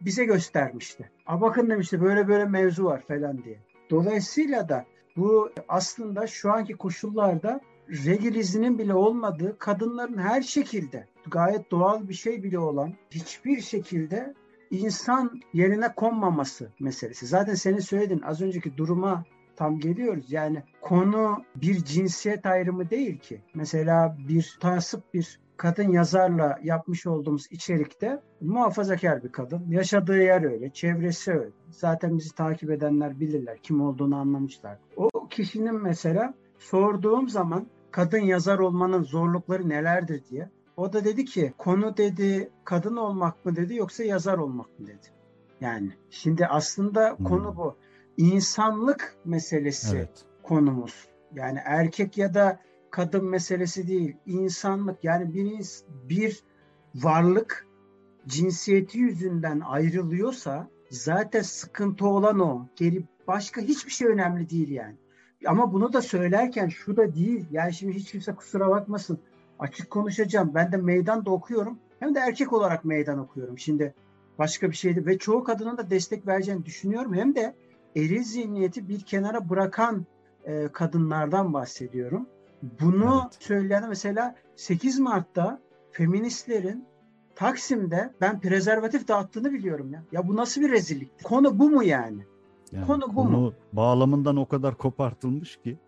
bize 0.00 0.24
göstermişti. 0.24 1.10
A 1.26 1.40
bakın 1.40 1.70
demişti 1.70 2.00
böyle 2.00 2.28
böyle 2.28 2.44
mevzu 2.44 2.84
var 2.84 3.02
falan 3.08 3.44
diye. 3.44 3.58
Dolayısıyla 3.90 4.68
da 4.68 4.84
bu 5.16 5.50
aslında 5.68 6.26
şu 6.26 6.52
anki 6.52 6.72
koşullarda 6.72 7.60
regil 7.88 8.34
izninin 8.34 8.78
bile 8.78 8.94
olmadığı 8.94 9.58
kadınların 9.58 10.18
her 10.18 10.42
şekilde 10.42 11.06
gayet 11.26 11.70
doğal 11.70 12.08
bir 12.08 12.14
şey 12.14 12.42
bile 12.42 12.58
olan 12.58 12.94
hiçbir 13.10 13.60
şekilde 13.60 14.34
insan 14.70 15.40
yerine 15.52 15.94
konmaması 15.94 16.72
meselesi. 16.80 17.26
Zaten 17.26 17.54
senin 17.54 17.78
söylediğin 17.78 18.20
az 18.20 18.42
önceki 18.42 18.76
duruma 18.76 19.24
tam 19.56 19.78
geliyoruz. 19.78 20.32
Yani 20.32 20.62
konu 20.80 21.44
bir 21.56 21.84
cinsiyet 21.84 22.46
ayrımı 22.46 22.90
değil 22.90 23.18
ki. 23.18 23.42
Mesela 23.54 24.16
bir 24.28 24.56
tasıp 24.60 25.14
bir 25.14 25.40
kadın 25.56 25.88
yazarla 25.88 26.58
yapmış 26.62 27.06
olduğumuz 27.06 27.46
içerikte 27.50 28.20
muhafazakar 28.40 29.24
bir 29.24 29.32
kadın. 29.32 29.64
Yaşadığı 29.68 30.18
yer 30.18 30.42
öyle, 30.42 30.70
çevresi 30.70 31.32
öyle. 31.32 31.50
Zaten 31.70 32.18
bizi 32.18 32.34
takip 32.34 32.70
edenler 32.70 33.20
bilirler, 33.20 33.58
kim 33.62 33.80
olduğunu 33.80 34.16
anlamışlar. 34.16 34.78
O 34.96 35.28
kişinin 35.28 35.82
mesela 35.82 36.34
sorduğum 36.58 37.28
zaman 37.28 37.66
kadın 37.90 38.18
yazar 38.18 38.58
olmanın 38.58 39.02
zorlukları 39.02 39.68
nelerdir 39.68 40.22
diye. 40.30 40.50
O 40.76 40.92
da 40.92 41.04
dedi 41.04 41.24
ki 41.24 41.52
konu 41.58 41.96
dedi 41.96 42.50
kadın 42.64 42.96
olmak 42.96 43.44
mı 43.44 43.56
dedi 43.56 43.74
yoksa 43.74 44.04
yazar 44.04 44.38
olmak 44.38 44.80
mı 44.80 44.86
dedi. 44.86 45.06
Yani 45.60 45.90
şimdi 46.10 46.46
aslında 46.46 47.14
hmm. 47.18 47.26
konu 47.26 47.56
bu. 47.56 47.76
İnsanlık 48.16 49.16
meselesi 49.24 49.96
evet. 49.96 50.24
konumuz. 50.42 51.08
Yani 51.34 51.58
erkek 51.64 52.18
ya 52.18 52.34
da 52.34 52.60
kadın 52.94 53.24
meselesi 53.24 53.88
değil. 53.88 54.16
insanlık 54.26 55.04
yani 55.04 55.34
bir, 55.34 55.66
bir 56.08 56.42
varlık 56.94 57.66
cinsiyeti 58.26 58.98
yüzünden 58.98 59.60
ayrılıyorsa 59.60 60.68
zaten 60.90 61.42
sıkıntı 61.42 62.06
olan 62.06 62.40
o. 62.40 62.66
Geri 62.76 63.04
başka 63.26 63.60
hiçbir 63.60 63.90
şey 63.90 64.08
önemli 64.08 64.50
değil 64.50 64.70
yani. 64.70 64.96
Ama 65.46 65.72
bunu 65.72 65.92
da 65.92 66.02
söylerken 66.02 66.68
şu 66.68 66.96
da 66.96 67.14
değil. 67.14 67.46
Yani 67.50 67.72
şimdi 67.72 67.92
hiç 67.92 68.12
kimse 68.12 68.34
kusura 68.34 68.70
bakmasın. 68.70 69.18
Açık 69.58 69.90
konuşacağım. 69.90 70.52
Ben 70.54 70.72
de 70.72 70.76
meydan 70.76 71.24
da 71.24 71.30
okuyorum. 71.30 71.78
Hem 72.00 72.14
de 72.14 72.18
erkek 72.18 72.52
olarak 72.52 72.84
meydan 72.84 73.18
okuyorum. 73.18 73.58
Şimdi 73.58 73.94
başka 74.38 74.70
bir 74.70 74.76
şeydi. 74.76 75.06
Ve 75.06 75.18
çoğu 75.18 75.44
kadının 75.44 75.76
da 75.76 75.90
destek 75.90 76.26
vereceğini 76.26 76.64
düşünüyorum. 76.64 77.14
Hem 77.14 77.34
de 77.34 77.54
eril 77.96 78.22
zihniyeti 78.22 78.88
bir 78.88 79.00
kenara 79.00 79.48
bırakan 79.48 80.06
e, 80.44 80.68
kadınlardan 80.72 81.52
bahsediyorum. 81.52 82.26
Bunu 82.80 83.20
evet. 83.22 83.36
söyleyen 83.42 83.88
mesela 83.88 84.34
8 84.56 84.98
Mart'ta 85.00 85.60
feministlerin 85.90 86.84
Taksim'de 87.34 88.14
ben 88.20 88.40
prezervatif 88.40 89.08
dağıttığını 89.08 89.52
biliyorum 89.52 89.92
ya. 89.92 90.02
Ya 90.12 90.28
bu 90.28 90.36
nasıl 90.36 90.60
bir 90.60 90.70
rezillik? 90.70 91.24
Konu 91.24 91.58
bu 91.58 91.70
mu 91.70 91.82
yani? 91.82 92.26
yani 92.72 92.86
konu 92.86 93.02
bu 93.08 93.14
konu 93.14 93.40
mu? 93.40 93.54
bağlamından 93.72 94.36
o 94.36 94.48
kadar 94.48 94.78
kopartılmış 94.78 95.56
ki. 95.56 95.78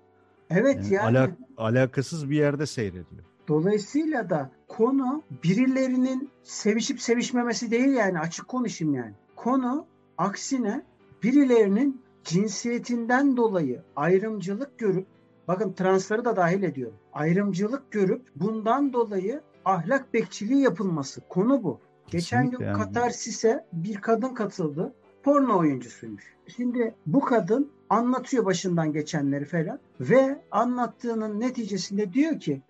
Evet 0.50 0.90
yani. 0.90 1.16
yani. 1.16 1.30
alakasız 1.56 2.30
bir 2.30 2.36
yerde 2.36 2.66
seyrediyor. 2.66 3.24
Dolayısıyla 3.48 4.30
da 4.30 4.50
konu 4.68 5.22
birilerinin 5.44 6.30
sevişip 6.42 7.00
sevişmemesi 7.00 7.70
değil 7.70 7.88
yani 7.88 8.18
açık 8.18 8.48
konuşayım 8.48 8.94
yani. 8.94 9.12
Konu 9.36 9.86
aksine 10.18 10.82
birilerinin 11.22 12.02
cinsiyetinden 12.24 13.36
dolayı 13.36 13.82
ayrımcılık 13.96 14.78
görüp 14.78 15.06
bakın 15.48 15.72
transları 15.72 16.24
da 16.24 16.36
dahil 16.36 16.62
ediyorum. 16.62 16.98
Ayrımcılık 17.12 17.92
görüp 17.92 18.22
bundan 18.36 18.92
dolayı 18.92 19.40
ahlak 19.64 20.14
bekçiliği 20.14 20.62
yapılması. 20.62 21.20
Konu 21.28 21.62
bu. 21.62 21.80
Geçen 22.10 22.50
gün 22.50 22.64
yani. 22.64 22.78
Katarsis'e 22.78 23.64
bir 23.72 23.94
kadın 23.94 24.34
katıldı. 24.34 24.94
Porno 25.22 25.58
oyuncusuymuş. 25.58 26.34
Şimdi 26.56 26.94
bu 27.06 27.20
kadın 27.20 27.72
anlatıyor 27.90 28.44
başından 28.44 28.92
geçenleri 28.92 29.44
falan 29.44 29.78
ve 30.00 30.42
anlattığının 30.50 31.40
neticesinde 31.40 32.12
diyor 32.12 32.40
ki 32.40 32.62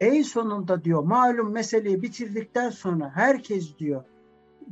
en 0.00 0.22
sonunda 0.22 0.84
diyor 0.84 1.02
malum 1.02 1.52
meseleyi 1.52 2.02
bitirdikten 2.02 2.70
sonra 2.70 3.10
herkes 3.14 3.78
diyor 3.78 4.04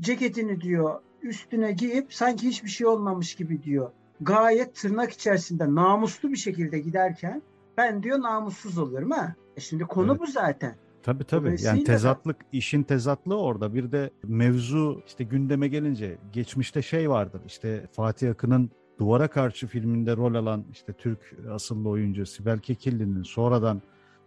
ceketini 0.01 0.61
diyor 0.61 1.01
üstüne 1.23 1.73
giyip 1.73 2.15
sanki 2.15 2.49
hiçbir 2.49 2.69
şey 2.69 2.87
olmamış 2.87 3.35
gibi 3.35 3.63
diyor. 3.63 3.91
Gayet 4.21 4.75
tırnak 4.75 5.13
içerisinde 5.13 5.75
namuslu 5.75 6.31
bir 6.31 6.37
şekilde 6.37 6.79
giderken 6.79 7.43
ben 7.77 8.03
diyor 8.03 8.21
namussuz 8.21 8.79
oluyorum 8.79 9.11
ha. 9.11 9.35
E 9.57 9.61
şimdi 9.61 9.85
konu 9.85 10.11
evet. 10.11 10.21
bu 10.21 10.27
zaten. 10.27 10.77
Tabii 11.03 11.25
tabii. 11.25 11.57
Yani 11.61 11.85
tezatlık, 11.85 12.37
işin 12.53 12.83
tezatlığı 12.83 13.41
orada. 13.41 13.75
Bir 13.75 13.93
de 13.93 14.11
mevzu 14.25 15.03
işte 15.07 15.25
gündeme 15.25 15.69
gelince 15.69 16.19
geçmişte 16.33 16.83
şey 16.83 17.11
vardır. 17.11 17.41
İşte 17.47 17.87
Fatih 17.93 18.31
Akın'ın 18.31 18.71
Duvara 18.99 19.29
Karşı 19.29 19.67
filminde 19.67 20.17
rol 20.17 20.35
alan 20.35 20.65
işte 20.73 20.93
Türk 20.93 21.37
asıllı 21.51 21.89
oyuncu 21.89 22.27
Sibel 22.27 22.59
Kekilli'nin 22.59 23.23
sonradan 23.23 23.83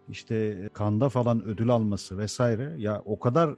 işte 0.09 0.69
kanda 0.73 1.09
falan 1.09 1.45
ödül 1.45 1.69
alması 1.69 2.17
vesaire 2.17 2.75
ya 2.77 3.01
o 3.05 3.19
kadar 3.19 3.55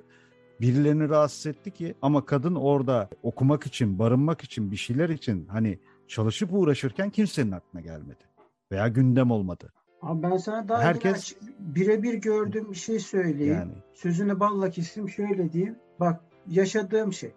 birilerini 0.62 1.10
rahatsız 1.10 1.46
etti 1.46 1.72
ki 1.72 1.96
ama 2.02 2.26
kadın 2.26 2.56
orada 2.56 3.10
okumak 3.24 3.66
için, 3.66 4.00
barınmak 4.00 4.44
için, 4.44 4.72
bir 4.72 4.76
şeyler 4.76 5.10
için 5.10 5.48
hani 5.48 5.80
çalışıp 6.08 6.50
uğraşırken 6.54 7.10
kimsenin 7.10 7.52
aklına 7.52 7.82
gelmedi 7.82 8.24
veya 8.72 8.88
gündem 8.88 9.32
olmadı. 9.32 9.74
Abi 10.02 10.24
ben 10.24 10.38
sana 10.38 10.70
daha 10.70 10.82
Herkes... 10.82 11.36
birebir 11.60 12.14
gördüğüm 12.14 12.72
bir 12.72 12.78
şey 12.78 13.00
söyleyeyim. 13.00 13.54
Yani. 13.54 13.72
Sözünü 13.94 14.40
balla 14.40 14.70
kesim 14.70 15.10
şöyle 15.10 15.54
diyeyim. 15.54 15.76
Bak 16.00 16.22
yaşadığım 16.48 17.14
şey. 17.14 17.34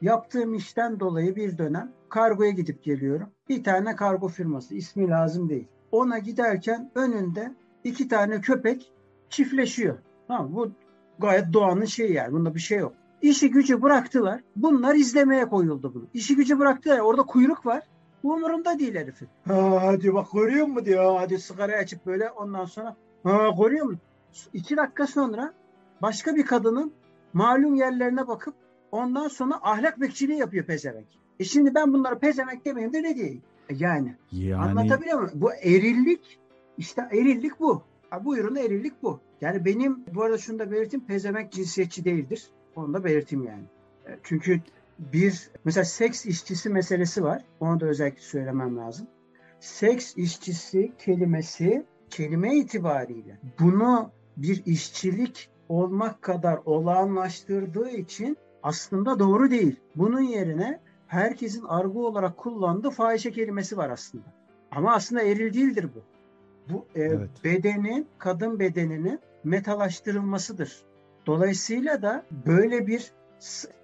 Yaptığım 0.00 0.54
işten 0.54 1.00
dolayı 1.00 1.36
bir 1.36 1.58
dönem 1.58 1.92
kargoya 2.08 2.50
gidip 2.50 2.84
geliyorum. 2.84 3.28
Bir 3.48 3.64
tane 3.64 3.96
kargo 3.96 4.28
firması 4.28 4.74
ismi 4.74 5.08
lazım 5.08 5.48
değil. 5.48 5.68
Ona 5.92 6.18
giderken 6.18 6.90
önünde 6.94 7.54
iki 7.84 8.08
tane 8.08 8.40
köpek 8.40 8.92
çiftleşiyor. 9.28 9.98
Tamam 10.28 10.54
bu 10.54 10.70
gayet 11.18 11.52
doğanın 11.52 11.84
şeyi 11.84 12.12
yani. 12.12 12.32
Bunda 12.32 12.54
bir 12.54 12.60
şey 12.60 12.78
yok. 12.78 12.92
İşi 13.22 13.50
gücü 13.50 13.82
bıraktılar. 13.82 14.40
Bunlar 14.56 14.94
izlemeye 14.94 15.48
koyuldu 15.48 15.94
bunu. 15.94 16.06
İşi 16.14 16.36
gücü 16.36 16.58
bıraktılar. 16.58 16.98
Orada 16.98 17.22
kuyruk 17.22 17.66
var. 17.66 17.82
Umurunda 18.24 18.78
değil 18.78 18.94
herifin. 18.94 19.28
Ha 19.46 19.82
hadi 19.82 20.14
bak 20.14 20.26
görüyor 20.32 20.66
mu 20.66 20.84
diyor. 20.84 21.16
Hadi 21.18 21.38
sigara 21.38 21.72
açıp 21.72 22.06
böyle 22.06 22.30
ondan 22.30 22.64
sonra 22.64 22.96
ha 23.22 23.50
görüyor 23.58 23.86
mu? 23.86 23.94
İki 24.52 24.76
dakika 24.76 25.06
sonra 25.06 25.54
başka 26.02 26.36
bir 26.36 26.46
kadının 26.46 26.92
malum 27.32 27.74
yerlerine 27.74 28.28
bakıp 28.28 28.54
ondan 28.92 29.28
sonra 29.28 29.54
ahlak 29.62 30.00
bekçiliği 30.00 30.38
yapıyor 30.38 30.64
pezevenk. 30.64 31.06
E 31.40 31.44
şimdi 31.44 31.74
ben 31.74 31.92
bunları 31.92 32.18
pezevenk 32.18 32.64
demeyeyim 32.64 32.92
de 32.92 33.02
ne 33.02 33.14
diyeyim? 33.14 33.42
E 33.68 33.74
yani, 33.74 34.14
yani 34.32 34.62
anlatabiliyor 34.62 35.18
muyum? 35.18 35.32
Bu 35.34 35.52
erillik 35.52 36.38
işte 36.78 37.02
erillik 37.12 37.60
bu. 37.60 37.82
Ha, 38.10 38.24
buyurun 38.24 38.56
erillik 38.56 39.02
bu. 39.02 39.20
Yani 39.40 39.64
benim 39.64 40.04
bu 40.14 40.22
arada 40.22 40.38
şunu 40.38 40.58
da 40.58 40.70
belirteyim 40.70 41.06
pezevenk 41.06 41.52
cinsiyetçi 41.52 42.04
değildir. 42.04 42.46
Onu 42.76 42.94
da 42.94 43.04
belirteyim 43.04 43.44
yani. 43.44 43.64
E, 44.06 44.18
çünkü 44.22 44.60
bir 44.98 45.50
mesela 45.64 45.84
seks 45.84 46.26
işçisi 46.26 46.70
meselesi 46.70 47.24
var. 47.24 47.42
Onu 47.60 47.80
da 47.80 47.86
özellikle 47.86 48.22
söylemem 48.22 48.76
lazım. 48.76 49.06
Seks 49.60 50.16
işçisi 50.16 50.92
kelimesi 50.98 51.86
kelime 52.10 52.56
itibariyle 52.56 53.38
bunu 53.60 54.10
bir 54.36 54.62
işçilik 54.66 55.50
olmak 55.68 56.22
kadar 56.22 56.58
olağanlaştırdığı 56.64 57.90
için 57.90 58.36
aslında 58.62 59.18
doğru 59.18 59.50
değil. 59.50 59.80
Bunun 59.96 60.20
yerine 60.20 60.80
herkesin 61.06 61.64
argo 61.68 62.06
olarak 62.06 62.36
kullandığı 62.36 62.90
fahişe 62.90 63.32
kelimesi 63.32 63.76
var 63.76 63.90
aslında. 63.90 64.24
Ama 64.70 64.94
aslında 64.94 65.22
eril 65.22 65.54
değildir 65.54 65.88
bu. 65.94 66.02
Bu 66.72 66.86
e, 66.94 67.02
evet. 67.02 67.30
bedenin, 67.44 68.06
kadın 68.18 68.58
bedeninin 68.58 69.20
metalaştırılmasıdır. 69.44 70.84
Dolayısıyla 71.26 72.02
da 72.02 72.26
böyle 72.46 72.86
bir 72.86 73.12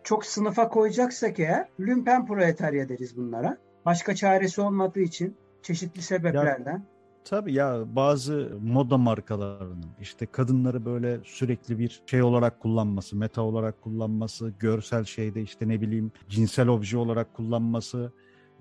çok 0.05 0.27
sınıfa 0.27 0.69
koyacaksak 0.69 1.39
eğer 1.39 1.69
lümpen 1.81 2.27
proletarya 2.27 2.89
deriz 2.89 3.17
bunlara. 3.17 3.57
Başka 3.87 4.15
çaresi 4.15 4.61
olmadığı 4.61 5.01
için 5.01 5.37
çeşitli 5.63 6.03
sebeplerden. 6.03 6.73
Ya, 6.73 6.83
tabii 7.25 7.53
ya 7.53 7.85
bazı 7.97 8.51
moda 8.63 8.99
markalarının 8.99 9.87
işte 10.01 10.27
kadınları 10.27 10.85
böyle 10.85 11.21
sürekli 11.25 11.79
bir 11.79 12.03
şey 12.07 12.23
olarak 12.23 12.61
kullanması, 12.61 13.17
meta 13.17 13.43
olarak 13.43 13.83
kullanması, 13.83 14.53
görsel 14.59 15.05
şeyde 15.05 15.43
işte 15.43 15.69
ne 15.69 15.81
bileyim 15.81 16.13
cinsel 16.29 16.69
obje 16.69 16.99
olarak 16.99 17.35
kullanması, 17.35 18.13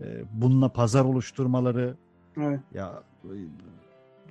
e, 0.02 0.06
bununla 0.34 0.70
pazar 0.70 1.06
oluşturmaları. 1.06 1.96
Evet. 2.38 2.60
Ya 2.74 3.04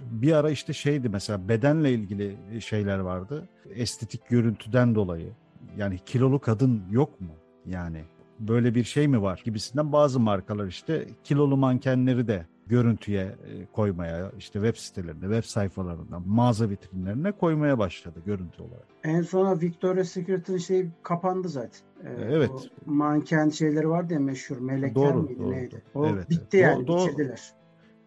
bir 0.00 0.32
ara 0.32 0.50
işte 0.50 0.72
şeydi 0.72 1.08
mesela 1.08 1.48
bedenle 1.48 1.92
ilgili 1.92 2.36
şeyler 2.60 2.98
vardı. 2.98 3.48
Estetik 3.70 4.28
görüntüden 4.28 4.94
dolayı 4.94 5.32
yani 5.76 5.98
kilolu 6.06 6.38
kadın 6.40 6.82
yok 6.90 7.20
mu? 7.20 7.32
Yani 7.66 8.04
böyle 8.40 8.74
bir 8.74 8.84
şey 8.84 9.08
mi 9.08 9.22
var 9.22 9.42
gibisinden 9.44 9.92
bazı 9.92 10.20
markalar 10.20 10.66
işte 10.66 11.08
kilolu 11.24 11.56
mankenleri 11.56 12.28
de 12.28 12.46
görüntüye 12.66 13.22
e, 13.22 13.66
koymaya 13.72 14.32
işte 14.38 14.52
web 14.52 14.76
sitelerinde, 14.76 15.26
web 15.26 15.44
sayfalarında, 15.44 16.18
mağaza 16.26 16.70
vitrinlerine 16.70 17.32
koymaya 17.32 17.78
başladı 17.78 18.22
görüntü 18.26 18.62
olarak. 18.62 18.86
En 19.04 19.22
sona 19.22 19.60
Victoria's 19.60 20.08
Secret'ın 20.08 20.56
şey 20.56 20.86
kapandı 21.02 21.48
zaten. 21.48 21.80
Ee, 22.04 22.08
evet. 22.30 22.50
Manken 22.86 23.48
şeyleri 23.48 23.88
vardı 23.88 24.12
ya 24.14 24.20
meşhur 24.20 24.58
melekler 24.58 24.94
doğru, 24.94 25.22
miydi 25.22 25.38
doğru. 25.38 25.50
neydi? 25.50 25.82
O 25.94 26.06
evet, 26.06 26.30
bitti 26.30 26.56
evet. 26.58 26.66
yani 26.66 26.86
doğru, 26.86 27.08
bitirdiler. 27.08 27.52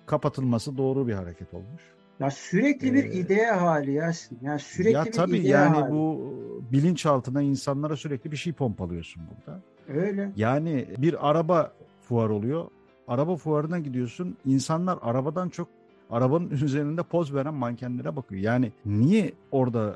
Kapatılması 0.05 0.77
doğru 0.77 1.07
bir 1.07 1.13
hareket 1.13 1.53
olmuş. 1.53 1.81
Ya 2.21 2.31
sürekli 2.31 2.93
bir 2.93 3.03
Ee, 3.03 3.13
idea 3.13 3.61
hali 3.61 3.93
Yasin. 3.93 4.39
Ya 4.41 4.59
sürekli 4.59 4.93
ya 4.93 5.05
bir 5.05 5.11
tabii 5.11 5.37
idea 5.37 5.61
yani 5.61 5.75
hali. 5.75 5.91
bu 5.91 6.33
bilinçaltına 6.71 7.41
insanlara 7.41 7.95
sürekli 7.95 8.31
bir 8.31 8.37
şey 8.37 8.53
pompalıyorsun 8.53 9.23
burada. 9.29 9.59
Öyle. 9.87 10.31
Yani 10.35 10.87
bir 10.97 11.29
araba 11.29 11.71
fuar 12.01 12.29
oluyor. 12.29 12.65
Araba 13.07 13.35
fuarına 13.35 13.79
gidiyorsun. 13.79 14.37
İnsanlar 14.45 14.99
arabadan 15.01 15.49
çok 15.49 15.67
arabanın 16.09 16.49
üzerinde 16.63 17.03
poz 17.03 17.33
veren 17.35 17.53
mankenlere 17.53 18.15
bakıyor. 18.15 18.41
Yani 18.41 18.71
niye 18.85 19.31
orada 19.51 19.95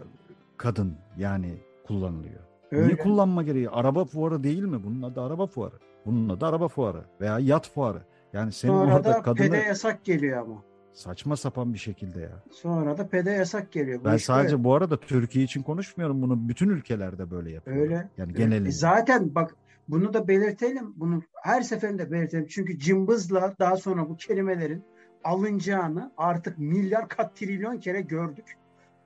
kadın 0.57 0.93
yani 1.17 1.53
kullanılıyor? 1.87 2.39
Öyle. 2.71 2.87
Niye 2.87 2.97
kullanma 2.97 3.43
gereği? 3.43 3.69
Araba 3.69 4.05
fuarı 4.05 4.43
değil 4.43 4.63
mi? 4.63 4.83
Bunun 4.83 5.01
adı 5.01 5.21
araba 5.21 5.47
fuarı. 5.47 5.75
Bunun 6.05 6.29
adı 6.29 6.45
araba 6.45 6.67
fuarı 6.67 7.03
veya 7.21 7.39
yat 7.39 7.69
fuarı. 7.69 8.01
Yani 8.33 8.51
senin 8.51 8.73
Sonra 8.73 8.95
orada 8.95 9.13
da 9.13 9.21
kadını 9.21 9.47
pede 9.47 9.57
yasak 9.57 10.03
geliyor 10.05 10.41
ama. 10.41 10.63
Saçma 10.95 11.37
sapan 11.37 11.73
bir 11.73 11.79
şekilde 11.79 12.19
ya. 12.21 12.43
Sonra 12.51 12.97
da 12.97 13.07
pede 13.07 13.31
yasak 13.31 13.71
geliyor. 13.71 13.99
Bu 13.99 14.05
Ben 14.05 14.17
sadece 14.17 14.53
böyle. 14.55 14.63
bu 14.63 14.75
arada 14.75 14.99
Türkiye 14.99 15.45
için 15.45 15.63
konuşmuyorum. 15.63 16.21
Bunu 16.21 16.49
bütün 16.49 16.69
ülkelerde 16.69 17.31
böyle 17.31 17.51
yapıyor. 17.51 17.77
Öyle. 17.77 18.09
Yani 18.17 18.31
E 18.31 18.35
genelinde. 18.37 18.71
zaten 18.71 19.35
bak 19.35 19.55
bunu 19.87 20.13
da 20.13 20.27
belirtelim. 20.27 20.93
Bunu 20.95 21.21
her 21.43 21.61
seferinde 21.61 22.11
belirtelim. 22.11 22.45
Çünkü 22.49 22.79
cımbızla 22.79 23.55
daha 23.59 23.77
sonra 23.77 24.09
bu 24.09 24.17
kelimelerin 24.17 24.83
alınacağını 25.23 26.11
artık 26.17 26.57
milyar 26.57 27.07
kat 27.07 27.35
trilyon 27.35 27.77
kere 27.77 28.01
gördük. 28.01 28.57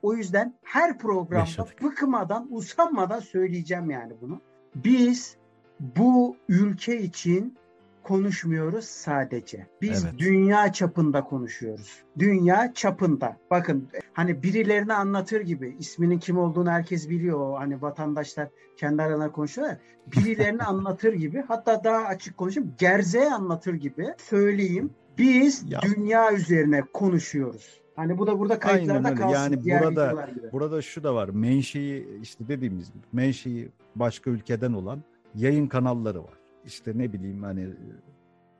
O 0.02 0.14
yüzden 0.14 0.54
her 0.62 0.98
programda 0.98 1.38
Yaşadık. 1.38 1.82
bıkmadan, 1.82 2.46
usanmadan 2.50 3.20
söyleyeceğim 3.20 3.90
yani 3.90 4.12
bunu. 4.20 4.40
Biz 4.74 5.36
bu 5.80 6.36
ülke 6.48 7.00
için 7.02 7.56
konuşmuyoruz 8.02 8.84
sadece. 8.84 9.66
Biz 9.82 10.04
Evet. 10.04 10.14
dünya 10.18 10.72
çapında 10.72 11.24
konuşuyoruz. 11.24 12.02
Dünya 12.18 12.74
çapında. 12.74 13.36
Bakın 13.50 13.88
hani 14.12 14.42
birilerine 14.42 14.94
anlatır 14.94 15.40
gibi 15.40 15.76
isminin 15.78 16.18
kim 16.18 16.38
olduğunu 16.38 16.70
herkes 16.70 17.08
biliyor. 17.08 17.58
Hani 17.58 17.82
vatandaşlar 17.82 18.48
kendi 18.76 19.02
aralarında 19.02 19.32
konuşuyorlar. 19.32 19.78
Birilerini 20.16 20.62
anlatır 20.62 21.12
gibi 21.12 21.44
hatta 21.48 21.84
daha 21.84 22.04
açık 22.04 22.36
konuşayım. 22.36 22.74
Gerzeğe 22.78 23.30
anlatır 23.32 23.74
gibi 23.74 24.06
söyleyeyim. 24.18 24.90
Biz 25.18 25.64
Ya. 25.72 25.80
dünya 25.82 26.32
üzerine 26.32 26.82
konuşuyoruz. 26.92 27.80
Hani 27.96 28.18
bu 28.18 28.26
da 28.26 28.38
burada 28.38 28.58
kayıtlarda 28.58 29.14
kalsın. 29.14 29.34
Yani 29.34 29.64
diğer 29.64 29.82
burada- 29.82 30.28
gibi. 30.34 30.52
Burada 30.52 30.82
şu 30.82 31.02
da 31.02 31.14
var. 31.14 31.28
Menşei 31.28 32.18
işte 32.22 32.48
dediğimiz 32.48 32.92
gibi 32.92 33.02
menşei 33.12 33.68
başka 33.96 34.30
ülkeden 34.30 34.72
olan 34.72 35.02
yayın 35.34 35.66
kanalları 35.66 36.22
var. 36.24 36.39
İşte 36.66 36.92
ne 36.94 37.12
bileyim 37.12 37.42
hani 37.42 37.62
e, 37.62 37.76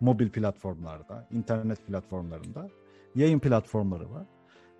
mobil 0.00 0.30
platformlarda, 0.30 1.26
internet 1.30 1.86
platformlarında 1.86 2.68
yayın 3.14 3.38
platformları 3.38 4.10
var. 4.10 4.26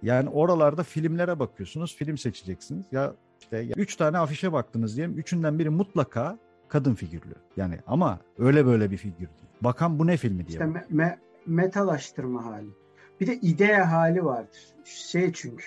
Yani 0.02 0.28
oralarda 0.28 0.82
filmlere 0.82 1.38
bakıyorsunuz, 1.38 1.96
film 1.96 2.18
seçeceksiniz. 2.18 2.86
Ya 2.92 3.14
işte 3.40 3.56
ya 3.56 3.74
üç 3.76 3.96
tane 3.96 4.18
afişe 4.18 4.52
baktınız 4.52 4.96
diyelim. 4.96 5.18
Üçünden 5.18 5.58
biri 5.58 5.70
mutlaka 5.70 6.38
kadın 6.68 6.94
figürlü. 6.94 7.34
Yani 7.56 7.78
ama 7.86 8.20
öyle 8.38 8.66
böyle 8.66 8.90
bir 8.90 8.96
figür 8.96 9.18
değil. 9.18 9.50
Bakan 9.60 9.98
bu 9.98 10.06
ne 10.06 10.16
filmi 10.16 10.46
diye. 10.46 10.48
İşte 10.48 10.64
me- 10.64 10.88
me- 10.88 11.18
metalaştırma 11.46 12.44
hali. 12.44 12.68
Bir 13.20 13.26
de 13.26 13.36
idea 13.36 13.92
hali 13.92 14.24
vardır. 14.24 14.74
Şey 14.84 15.32
çünkü 15.32 15.64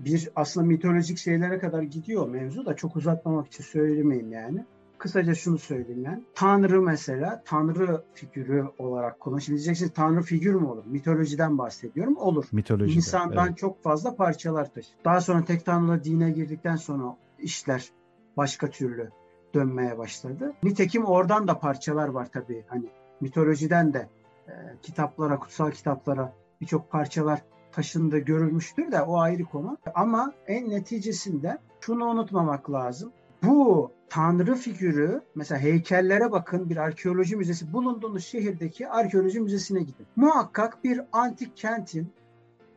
bir 0.00 0.28
aslında 0.36 0.66
mitolojik 0.66 1.18
şeylere 1.18 1.58
kadar 1.58 1.82
gidiyor 1.82 2.28
mevzu 2.28 2.66
da 2.66 2.76
çok 2.76 2.96
uzatmamak 2.96 3.46
için 3.46 3.64
söylemeyeyim 3.64 4.32
yani. 4.32 4.64
Kısaca 4.98 5.34
şunu 5.34 5.58
söyleyeyim 5.58 6.04
yani. 6.04 6.22
Tanrı 6.34 6.82
mesela 6.82 7.42
Tanrı 7.44 8.04
figürü 8.14 8.64
olarak 8.78 9.20
kullanılır. 9.20 9.42
Şimdi 9.42 9.56
diyeceksiniz 9.56 9.92
Tanrı 9.92 10.22
figür 10.22 10.54
mü 10.54 10.66
olur? 10.66 10.84
Mitolojiden 10.86 11.58
bahsediyorum. 11.58 12.16
Olur. 12.16 12.44
Mitolojide. 12.52 12.96
İnsandan 12.96 13.46
evet. 13.46 13.58
çok 13.58 13.82
fazla 13.82 14.16
parçalar 14.16 14.72
taşır. 14.72 14.94
Daha 15.04 15.20
sonra 15.20 15.44
tek 15.44 15.66
tanrıla 15.66 16.04
dine 16.04 16.30
girdikten 16.30 16.76
sonra 16.76 17.16
işler 17.38 17.90
başka 18.36 18.70
türlü 18.70 19.10
dönmeye 19.54 19.98
başladı. 19.98 20.52
Nitekim 20.62 21.04
oradan 21.04 21.48
da 21.48 21.58
parçalar 21.58 22.08
var 22.08 22.28
tabii. 22.32 22.64
Hani 22.68 22.86
mitolojiden 23.20 23.94
de 23.94 24.08
e, 24.48 24.52
kitaplara, 24.82 25.38
kutsal 25.38 25.70
kitaplara 25.70 26.32
birçok 26.60 26.90
parçalar 26.90 27.42
taşındı 27.72 28.18
görülmüştür 28.18 28.92
de 28.92 29.02
o 29.02 29.18
ayrı 29.18 29.44
konu. 29.44 29.78
Ama 29.94 30.32
en 30.46 30.70
neticesinde 30.70 31.58
şunu 31.80 32.04
unutmamak 32.04 32.70
lazım. 32.70 33.12
Bu 33.42 33.90
tanrı 34.08 34.54
figürü 34.54 35.20
mesela 35.34 35.60
heykellere 35.60 36.32
bakın 36.32 36.70
bir 36.70 36.76
arkeoloji 36.76 37.36
müzesi 37.36 37.72
bulunduğunuz 37.72 38.24
şehirdeki 38.24 38.88
arkeoloji 38.88 39.40
müzesine 39.40 39.80
gidin. 39.80 40.06
Muhakkak 40.16 40.84
bir 40.84 41.00
antik 41.12 41.56
kentin 41.56 42.12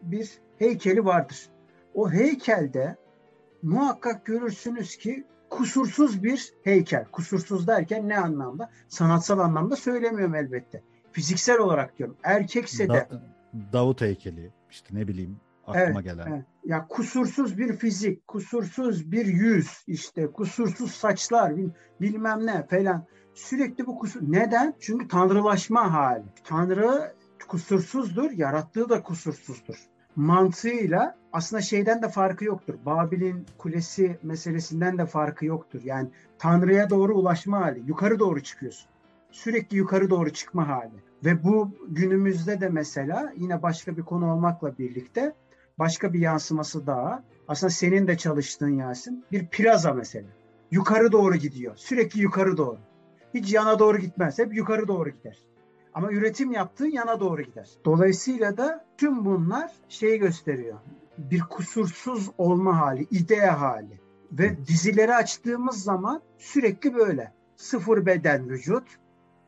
bir 0.02 0.32
heykeli 0.60 1.06
vardır. 1.06 1.50
O 1.94 2.12
heykelde 2.12 2.96
muhakkak 3.62 4.26
görürsünüz 4.26 4.98
ki 4.98 5.24
kusursuz 5.50 6.24
bir 6.24 6.54
heykel. 6.64 7.06
Kusursuz 7.06 7.68
derken 7.68 8.10
ne 8.10 8.18
anlamda? 8.20 8.70
Sanatsal 8.88 9.40
anlamda 9.40 9.76
söylemiyorum 9.76 10.36
elbette. 10.36 10.82
Fiziksel 11.12 11.58
olarak 11.60 11.98
diyorum. 11.98 12.18
Erkekse 12.24 12.84
de 12.84 12.88
Da- 12.94 13.08
Davut 13.74 14.02
heykeli 14.02 14.52
işte 14.72 14.96
ne 14.96 15.08
bileyim 15.08 15.38
aklıma 15.68 15.86
Evet, 15.86 16.04
gelen. 16.04 16.28
evet. 16.32 16.46
Ya 16.70 16.88
kusursuz 16.88 17.58
bir 17.58 17.74
fizik, 17.78 18.28
kusursuz 18.28 19.12
bir 19.12 19.26
yüz, 19.26 19.84
işte 19.88 20.28
kusursuz 20.28 20.92
saçlar, 20.92 21.58
bil- 21.58 21.70
bilmem 22.02 22.46
ne 22.46 22.68
falan. 22.68 23.06
Sürekli 23.34 23.86
bu 23.86 24.00
kusur. 24.00 24.20
Neden? 24.24 24.74
Çünkü 24.80 25.08
tanrılaşma 25.08 25.94
hali. 25.94 26.24
Tanrı 26.44 27.14
kusursuzdur, 27.48 28.32
yarattığı 28.32 28.90
da 28.90 29.04
kusursuzdur. 29.04 29.76
Mantığıyla 30.16 31.18
aslında 31.34 31.62
şeyden 31.62 32.02
de 32.02 32.10
farkı 32.10 32.46
yoktur. 32.46 32.76
Babil'in 32.86 33.46
kulesi 33.58 34.20
meselesinden 34.24 34.98
de 34.98 35.06
farkı 35.06 35.46
yoktur. 35.46 35.82
Yani 35.84 36.10
Tanrı'ya 36.38 36.90
doğru 36.90 37.16
ulaşma 37.16 37.60
hali. 37.60 37.84
Yukarı 37.88 38.20
doğru 38.20 38.44
çıkıyorsun. 38.44 38.90
Sürekli 39.32 39.78
yukarı 39.78 40.10
doğru 40.10 40.30
çıkma 40.30 40.68
hali. 40.68 41.04
Ve 41.26 41.44
bu 41.44 41.72
günümüzde 41.88 42.62
de 42.62 42.70
mesela 42.70 43.34
yine 43.38 43.62
başka 43.62 43.98
bir 43.98 44.02
konu 44.02 44.34
olmakla 44.34 44.78
birlikte 44.78 45.34
başka 45.80 46.14
bir 46.14 46.20
yansıması 46.20 46.88
daha. 46.88 47.24
Aslında 47.48 47.72
senin 47.72 48.08
de 48.08 48.18
çalıştığın 48.18 48.78
Yasin. 48.78 49.26
Bir 49.32 49.48
plaza 49.48 49.94
mesela. 49.94 50.28
Yukarı 50.72 51.12
doğru 51.12 51.36
gidiyor. 51.36 51.76
Sürekli 51.78 52.22
yukarı 52.22 52.58
doğru. 52.58 52.78
Hiç 53.34 53.54
yana 53.54 53.80
doğru 53.80 53.98
gitmez. 53.98 54.40
Hep 54.40 54.56
yukarı 54.56 54.88
doğru 54.88 55.10
gider. 55.10 55.38
Ama 55.94 56.12
üretim 56.12 56.52
yaptığın 56.52 56.92
yana 56.92 57.20
doğru 57.20 57.42
gider. 57.42 57.70
Dolayısıyla 57.86 58.58
da 58.58 58.86
tüm 58.98 59.26
bunlar 59.26 59.72
şeyi 59.90 60.20
gösteriyor. 60.20 60.78
Bir 61.18 61.40
kusursuz 61.40 62.30
olma 62.38 62.80
hali, 62.80 63.08
idea 63.12 63.62
hali. 63.62 64.00
Ve 64.32 64.58
dizileri 64.68 65.16
açtığımız 65.16 65.84
zaman 65.84 66.22
sürekli 66.38 66.96
böyle. 66.96 67.34
Sıfır 67.56 68.06
beden 68.06 68.50
vücut, 68.50 68.88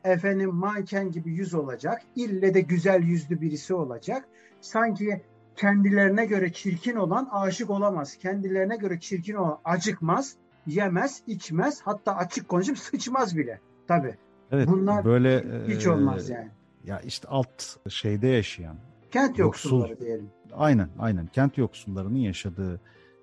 efendim 0.04 0.54
manken 0.54 1.10
gibi 1.10 1.30
yüz 1.30 1.54
olacak. 1.54 2.02
İlle 2.16 2.54
de 2.54 2.60
güzel 2.60 3.02
yüzlü 3.02 3.40
birisi 3.40 3.74
olacak. 3.74 4.28
Sanki 4.60 5.22
kendilerine 5.56 6.26
göre 6.26 6.52
çirkin 6.52 6.96
olan 6.96 7.28
aşık 7.32 7.70
olamaz. 7.70 8.16
Kendilerine 8.16 8.76
göre 8.76 9.00
çirkin 9.00 9.34
olan 9.34 9.58
acıkmaz, 9.64 10.36
yemez, 10.66 11.22
içmez. 11.26 11.80
Hatta 11.84 12.16
açık 12.16 12.48
konuşup 12.48 12.78
sıçmaz 12.78 13.36
bile. 13.36 13.60
Tabii. 13.88 14.14
Evet 14.50 14.68
Bunlar 14.68 15.04
böyle 15.04 15.44
Hiç 15.68 15.86
e, 15.86 15.90
olmaz 15.90 16.30
yani. 16.30 16.48
Ya 16.84 17.00
işte 17.00 17.28
alt 17.28 17.76
şeyde 17.88 18.26
yaşayan 18.26 18.76
Kent 19.10 19.38
yoksul- 19.38 19.70
yoksulları 19.70 20.00
diyelim. 20.00 20.30
aynen 20.52 20.88
aynen 20.98 21.26
kent 21.26 21.58
yoksullarının 21.58 22.18
yaşadığı 22.18 22.80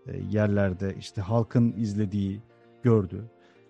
e, 0.08 0.18
yerlerde 0.18 0.96
işte 1.00 1.22
halkın 1.22 1.74
izlediği, 1.78 2.42
gördüğü 2.84 3.26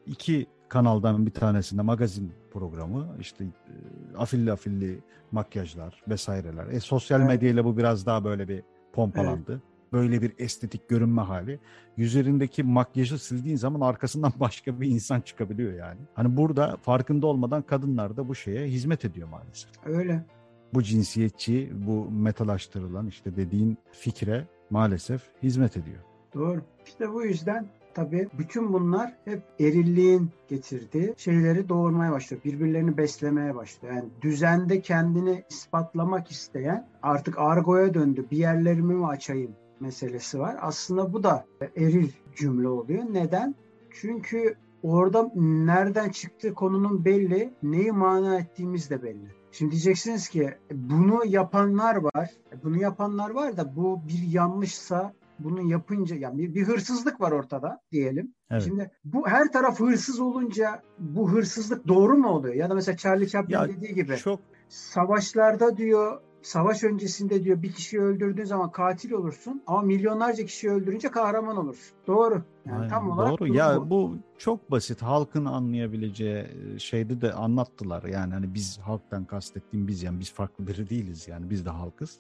iki 0.05 0.47
kanaldan 0.69 1.25
bir 1.25 1.31
tanesinde 1.31 1.81
magazin 1.81 2.31
programı 2.53 3.07
işte 3.19 3.43
e, 3.43 4.17
afilli 4.17 4.51
afilli 4.51 4.99
makyajlar 5.31 6.03
vesaireler. 6.07 6.67
E, 6.67 6.79
sosyal 6.79 7.19
Evet. 7.19 7.29
medyayla 7.29 7.65
bu 7.65 7.77
biraz 7.77 8.05
daha 8.05 8.23
böyle 8.23 8.47
bir 8.47 8.63
pompalandı. 8.93 9.61
Böyle 9.93 10.21
bir 10.21 10.33
estetik 10.39 10.89
görünme 10.89 11.21
hali. 11.21 11.59
Üzerindeki 11.97 12.63
makyajı 12.63 13.19
sildiğin 13.19 13.55
zaman 13.55 13.81
arkasından 13.81 14.33
başka 14.39 14.81
bir 14.81 14.87
insan 14.87 15.21
çıkabiliyor 15.21 15.73
yani. 15.73 15.99
Hani 16.13 16.37
burada 16.37 16.77
farkında 16.81 17.27
olmadan 17.27 17.61
kadınlar 17.61 18.17
da 18.17 18.27
bu 18.27 18.35
şeye 18.35 18.67
hizmet 18.67 19.05
ediyor 19.05 19.27
maalesef 19.27 19.71
Öyle. 19.85 20.25
bu 20.73 20.83
cinsiyetçi, 20.83 21.71
bu 21.73 22.11
metalaştırılan 22.11 23.07
işte 23.07 23.35
dediğin 23.35 23.77
fikre 23.91 24.47
maalesef 24.69 25.21
hizmet 25.43 25.77
ediyor. 25.77 25.99
Doğru. 26.33 26.61
İşte 26.85 27.13
bu 27.13 27.23
yüzden 27.23 27.67
tabii 27.99 28.27
bütün 28.37 28.73
bunlar 28.73 29.13
hep 29.25 29.43
erilliğin 29.59 30.29
getirdiği 30.47 31.13
şeyleri 31.17 31.69
doğurmaya 31.69 32.11
başlıyor. 32.11 32.43
Birbirlerini 32.45 32.97
beslemeye 32.97 33.55
başlıyor. 33.55 33.95
Yani 33.95 34.09
düzende 34.21 34.81
kendini 34.81 35.43
ispatlamak 35.49 36.31
isteyen 36.31 36.87
artık 37.01 37.39
argoya 37.39 37.93
döndü. 37.93 38.25
Bir 38.31 38.37
yerlerimi 38.37 38.93
mi 38.93 39.07
açayım 39.07 39.51
meselesi 39.79 40.39
var. 40.39 40.57
Aslında 40.61 41.13
bu 41.13 41.23
da 41.23 41.45
eril 41.75 42.11
cümle 42.35 42.67
oluyor. 42.67 43.03
Neden? 43.11 43.55
Çünkü 43.91 44.55
orada 44.83 45.31
nereden 45.35 46.09
çıktığı 46.09 46.53
konunun 46.53 47.05
belli, 47.05 47.53
neyi 47.63 47.91
mana 47.91 48.39
ettiğimiz 48.39 48.89
de 48.89 49.03
belli. 49.03 49.27
Şimdi 49.51 49.71
diyeceksiniz 49.71 50.29
ki 50.29 50.53
bunu 50.71 51.25
yapanlar 51.25 51.95
var. 51.95 52.29
Bunu 52.63 52.81
yapanlar 52.81 53.29
var 53.29 53.57
da 53.57 53.75
bu 53.75 54.01
bir 54.07 54.33
yanlışsa 54.33 55.13
bunu 55.39 55.61
yapınca 55.61 56.15
yani 56.15 56.37
bir, 56.37 56.55
bir 56.55 56.63
hırsızlık 56.67 57.21
var 57.21 57.31
ortada 57.31 57.81
diyelim. 57.91 58.33
Evet. 58.51 58.63
Şimdi 58.63 58.91
bu 59.05 59.27
her 59.27 59.51
taraf 59.51 59.79
hırsız 59.79 60.19
olunca 60.19 60.81
bu 60.99 61.31
hırsızlık 61.31 61.87
doğru 61.87 62.17
mu 62.17 62.29
oluyor? 62.29 62.55
Ya 62.55 62.69
da 62.69 62.73
mesela 62.73 62.97
Charlie 62.97 63.27
Chaplin 63.27 63.53
ya, 63.53 63.69
dediği 63.69 63.93
gibi 63.93 64.17
çok 64.17 64.39
savaşlarda 64.69 65.77
diyor 65.77 66.21
savaş 66.41 66.83
öncesinde 66.83 67.43
diyor 67.43 67.61
bir 67.61 67.71
kişiyi 67.71 68.01
öldürdüğün 68.01 68.43
zaman 68.43 68.71
katil 68.71 69.11
olursun 69.11 69.63
ama 69.67 69.81
milyonlarca 69.81 70.45
kişi 70.45 70.71
öldürünce 70.71 71.11
kahraman 71.11 71.57
olursun. 71.57 71.97
Doğru. 72.07 72.43
Yani 72.65 72.77
Aynen, 72.77 72.89
tam 72.89 73.11
olarak 73.11 73.39
doğru. 73.39 73.55
Ya 73.55 73.81
bu. 73.81 73.89
bu 73.89 74.17
çok 74.37 74.71
basit. 74.71 75.01
Halkın 75.01 75.45
anlayabileceği 75.45 76.47
e, 76.75 76.79
şeyde 76.79 77.21
de 77.21 77.33
anlattılar. 77.33 78.03
Yani 78.03 78.33
hani 78.33 78.53
biz 78.53 78.79
halktan 78.79 79.25
kastettiğim 79.25 79.87
biz 79.87 80.03
yani 80.03 80.19
biz 80.19 80.33
farklı 80.33 80.67
biri 80.67 80.89
değiliz 80.89 81.27
yani 81.27 81.49
biz 81.49 81.65
de 81.65 81.69
halkız. 81.69 82.17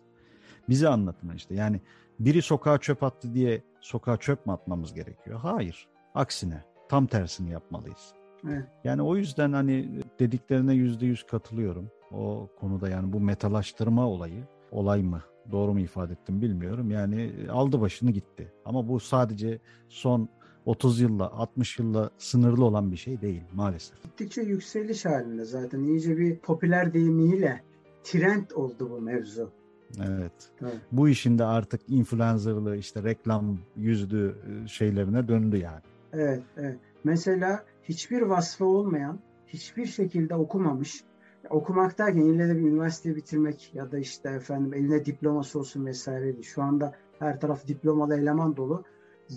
Bize 0.69 0.87
anlatın 0.87 1.35
işte. 1.35 1.55
Yani 1.55 1.81
biri 2.19 2.41
sokağa 2.41 2.77
çöp 2.77 3.03
attı 3.03 3.33
diye 3.33 3.61
sokağa 3.81 4.17
çöp 4.17 4.45
mü 4.45 4.53
atmamız 4.53 4.93
gerekiyor? 4.93 5.39
Hayır. 5.39 5.87
Aksine 6.15 6.63
tam 6.89 7.07
tersini 7.07 7.51
yapmalıyız. 7.51 8.13
Evet. 8.47 8.65
Yani 8.83 9.01
o 9.01 9.15
yüzden 9.15 9.53
hani 9.53 10.01
dediklerine 10.19 10.73
yüzde 10.73 11.05
yüz 11.05 11.23
katılıyorum. 11.23 11.91
O 12.11 12.49
konuda 12.59 12.89
yani 12.89 13.13
bu 13.13 13.19
metalaştırma 13.19 14.07
olayı, 14.07 14.43
olay 14.71 15.01
mı? 15.01 15.21
Doğru 15.51 15.73
mu 15.73 15.79
ifade 15.79 16.13
ettim 16.13 16.41
bilmiyorum. 16.41 16.91
Yani 16.91 17.31
aldı 17.51 17.81
başını 17.81 18.11
gitti. 18.11 18.53
Ama 18.65 18.87
bu 18.87 18.99
sadece 18.99 19.59
son 19.89 20.29
30 20.65 20.99
yılla 20.99 21.31
60 21.31 21.79
yılla 21.79 22.09
sınırlı 22.17 22.65
olan 22.65 22.91
bir 22.91 22.97
şey 22.97 23.21
değil 23.21 23.43
maalesef. 23.53 24.03
Gittikçe 24.03 24.41
yükseliş 24.41 25.05
halinde 25.05 25.45
zaten 25.45 25.83
iyice 25.83 26.17
bir 26.17 26.39
popüler 26.39 26.93
deyimiyle 26.93 27.63
trend 28.03 28.51
oldu 28.55 28.89
bu 28.89 29.01
mevzu. 29.01 29.51
Evet. 29.97 30.31
evet. 30.61 30.77
Bu 30.91 31.09
işin 31.09 31.39
de 31.39 31.43
artık 31.43 31.81
influencerlığı 31.89 32.75
işte 32.75 33.03
reklam 33.03 33.59
yüzlü 33.75 34.35
e, 34.63 34.67
şeylerine 34.67 35.27
döndü 35.27 35.57
yani. 35.57 35.81
Evet, 36.13 36.43
evet. 36.57 36.77
Mesela 37.03 37.63
hiçbir 37.83 38.21
vasfı 38.21 38.65
olmayan, 38.65 39.19
hiçbir 39.47 39.85
şekilde 39.85 40.35
okumamış, 40.35 41.03
okumak 41.49 41.97
derken 41.97 42.21
ille 42.21 42.47
de 42.47 42.55
bir 42.55 42.61
üniversite 42.61 43.15
bitirmek 43.15 43.71
ya 43.73 43.91
da 43.91 43.99
işte 43.99 44.29
efendim 44.29 44.73
eline 44.73 45.05
diploması 45.05 45.59
olsun 45.59 45.85
vesaire 45.85 46.23
değil. 46.23 46.43
Şu 46.43 46.63
anda 46.63 46.93
her 47.19 47.39
taraf 47.39 47.67
diplomalı 47.67 48.17
eleman 48.17 48.57
dolu. 48.57 48.83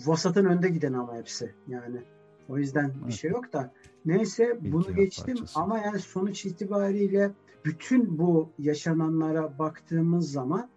Vasatın 0.05 0.45
önde 0.45 0.69
giden 0.69 0.93
ama 0.93 1.15
hepsi 1.15 1.53
yani. 1.67 2.01
O 2.49 2.57
yüzden 2.57 2.91
evet. 2.95 3.07
bir 3.07 3.13
şey 3.13 3.31
yok 3.31 3.53
da. 3.53 3.73
Neyse 4.05 4.57
Bilgi 4.59 4.73
bunu 4.73 4.95
geçtim 4.95 5.35
parçası. 5.35 5.59
ama 5.59 5.79
yani 5.79 5.99
sonuç 5.99 6.45
itibariyle 6.45 7.31
bütün 7.65 8.17
bu 8.17 8.49
yaşananlara 8.59 9.59
baktığımız 9.59 10.31
zaman 10.31 10.69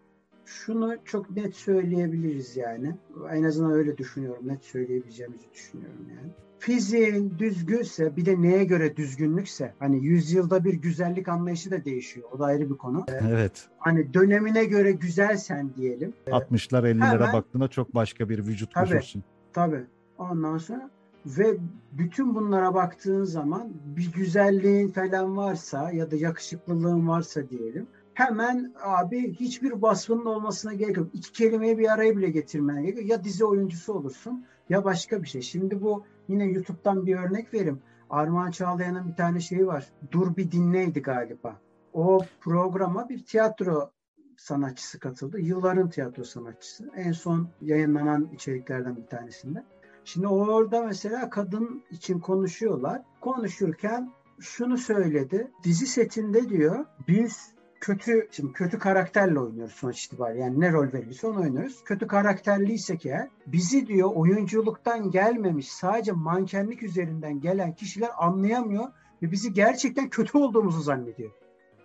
şunu 0.45 0.97
çok 1.05 1.31
net 1.31 1.57
söyleyebiliriz 1.57 2.57
yani. 2.57 2.95
En 3.31 3.43
azından 3.43 3.73
öyle 3.73 3.99
düşünüyorum. 3.99 4.49
Net 4.49 4.65
söyleyebileceğimizi 4.65 5.45
düşünüyorum 5.55 6.07
yani. 6.09 6.33
Fiziğin 6.59 7.39
düzgünse 7.39 8.17
bir 8.17 8.27
de 8.27 8.43
neye 8.43 8.65
göre 8.65 8.97
düzgünlükse 8.97 9.75
hani 9.79 10.05
yüzyılda 10.05 10.65
bir 10.65 10.75
güzellik 10.75 11.29
anlayışı 11.29 11.71
da 11.71 11.85
değişiyor. 11.85 12.29
O 12.33 12.39
da 12.39 12.45
ayrı 12.45 12.71
bir 12.71 12.77
konu. 12.77 13.05
Evet. 13.09 13.69
Hani 13.79 14.15
dönemine 14.15 14.65
göre 14.65 14.93
güzelsen 14.93 15.75
diyelim. 15.77 16.13
60'lar 16.27 16.83
50'lere 16.83 17.13
hemen, 17.13 17.33
baktığında 17.33 17.69
çok 17.69 17.95
başka 17.95 18.29
bir 18.29 18.47
vücut 18.47 18.75
tabii, 18.75 18.89
görürsün. 18.89 19.25
Tabii. 19.53 19.85
Ondan 20.19 20.59
sonra 20.59 20.91
ve 21.27 21.57
bütün 21.93 22.35
bunlara 22.35 22.75
baktığın 22.75 23.25
zaman 23.25 23.73
bir 23.97 24.13
güzelliğin 24.13 24.89
falan 24.89 25.37
varsa 25.37 25.91
ya 25.91 26.11
da 26.11 26.17
yakışıklılığın 26.17 27.09
varsa 27.09 27.49
diyelim 27.49 27.87
hemen 28.17 28.73
abi 28.83 29.35
hiçbir 29.35 29.73
vasfının 29.73 30.25
olmasına 30.25 30.75
gerek 30.75 30.97
yok. 30.97 31.09
İki 31.13 31.33
kelimeyi 31.33 31.79
bir 31.79 31.93
araya 31.93 32.17
bile 32.17 32.31
getirmene 32.31 32.83
gerek 32.83 32.99
yok. 32.99 33.09
Ya 33.11 33.25
dizi 33.25 33.45
oyuncusu 33.45 33.93
olursun 33.93 34.47
ya 34.69 34.85
başka 34.85 35.23
bir 35.23 35.29
şey. 35.29 35.43
Şimdi 35.43 35.83
bu 35.83 36.05
yine 36.29 36.45
YouTube'dan 36.45 37.07
bir 37.07 37.17
örnek 37.17 37.55
vereyim. 37.55 37.81
Armağan 38.11 38.51
Çağlayan'ın 38.51 39.09
bir 39.09 39.17
tane 39.17 39.41
şeyi 39.41 39.67
var. 39.67 39.93
Dur 40.13 40.37
bir 40.37 40.51
dinleydi 40.51 41.03
galiba. 41.03 41.61
O 41.93 42.21
programa 42.41 43.09
bir 43.09 43.25
tiyatro 43.25 43.91
sanatçısı 44.37 45.01
katıldı. 45.01 45.41
Yılların 45.41 45.91
tiyatro 45.91 46.25
sanatçısı. 46.25 46.91
En 46.97 47.13
son 47.13 47.49
yayınlanan 47.61 48.29
içeriklerden 48.35 48.97
bir 48.97 49.07
tanesinde. 49.07 49.65
Şimdi 50.07 50.27
orada 50.27 50.83
mesela 50.83 51.31
kadın 51.31 51.83
için 51.91 52.19
konuşuyorlar. 52.19 53.03
Konuşurken 53.21 54.13
şunu 54.41 54.79
söyledi. 54.79 55.51
Dizi 55.65 55.87
setinde 55.87 56.49
diyor 56.49 56.85
biz 57.09 57.55
kötü 57.81 58.29
şimdi 58.31 58.53
kötü 58.53 58.79
karakterle 58.79 59.41
oynuyoruz 59.41 59.75
sonuç 59.75 60.05
itibariyle. 60.05 60.43
Yani 60.43 60.61
ne 60.61 60.73
rol 60.73 60.93
verilirse 60.93 61.27
onu 61.27 61.41
oynuyoruz. 61.41 61.85
Kötü 61.85 62.07
karakterliysek 62.07 63.07
eğer 63.07 63.29
bizi 63.47 63.87
diyor 63.87 64.11
oyunculuktan 64.15 65.11
gelmemiş 65.11 65.73
sadece 65.73 66.13
mankenlik 66.13 66.83
üzerinden 66.83 67.41
gelen 67.41 67.75
kişiler 67.75 68.11
anlayamıyor 68.19 68.85
ve 69.23 69.31
bizi 69.31 69.53
gerçekten 69.53 70.09
kötü 70.09 70.39
olduğumuzu 70.39 70.81
zannediyor. 70.81 71.31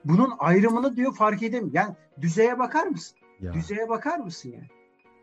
Bunun 0.06 0.34
ayrımını 0.40 0.96
diyor 0.96 1.16
fark 1.16 1.44
edemiyor. 1.44 1.74
Yani 1.74 1.96
düzeye 2.22 2.60
bakar 2.60 2.88
mısın? 2.88 3.18
Ya. 3.40 3.54
Düzeye 3.54 3.90
bakar 3.90 4.20
mısın 4.20 4.50
yani? 4.50 4.68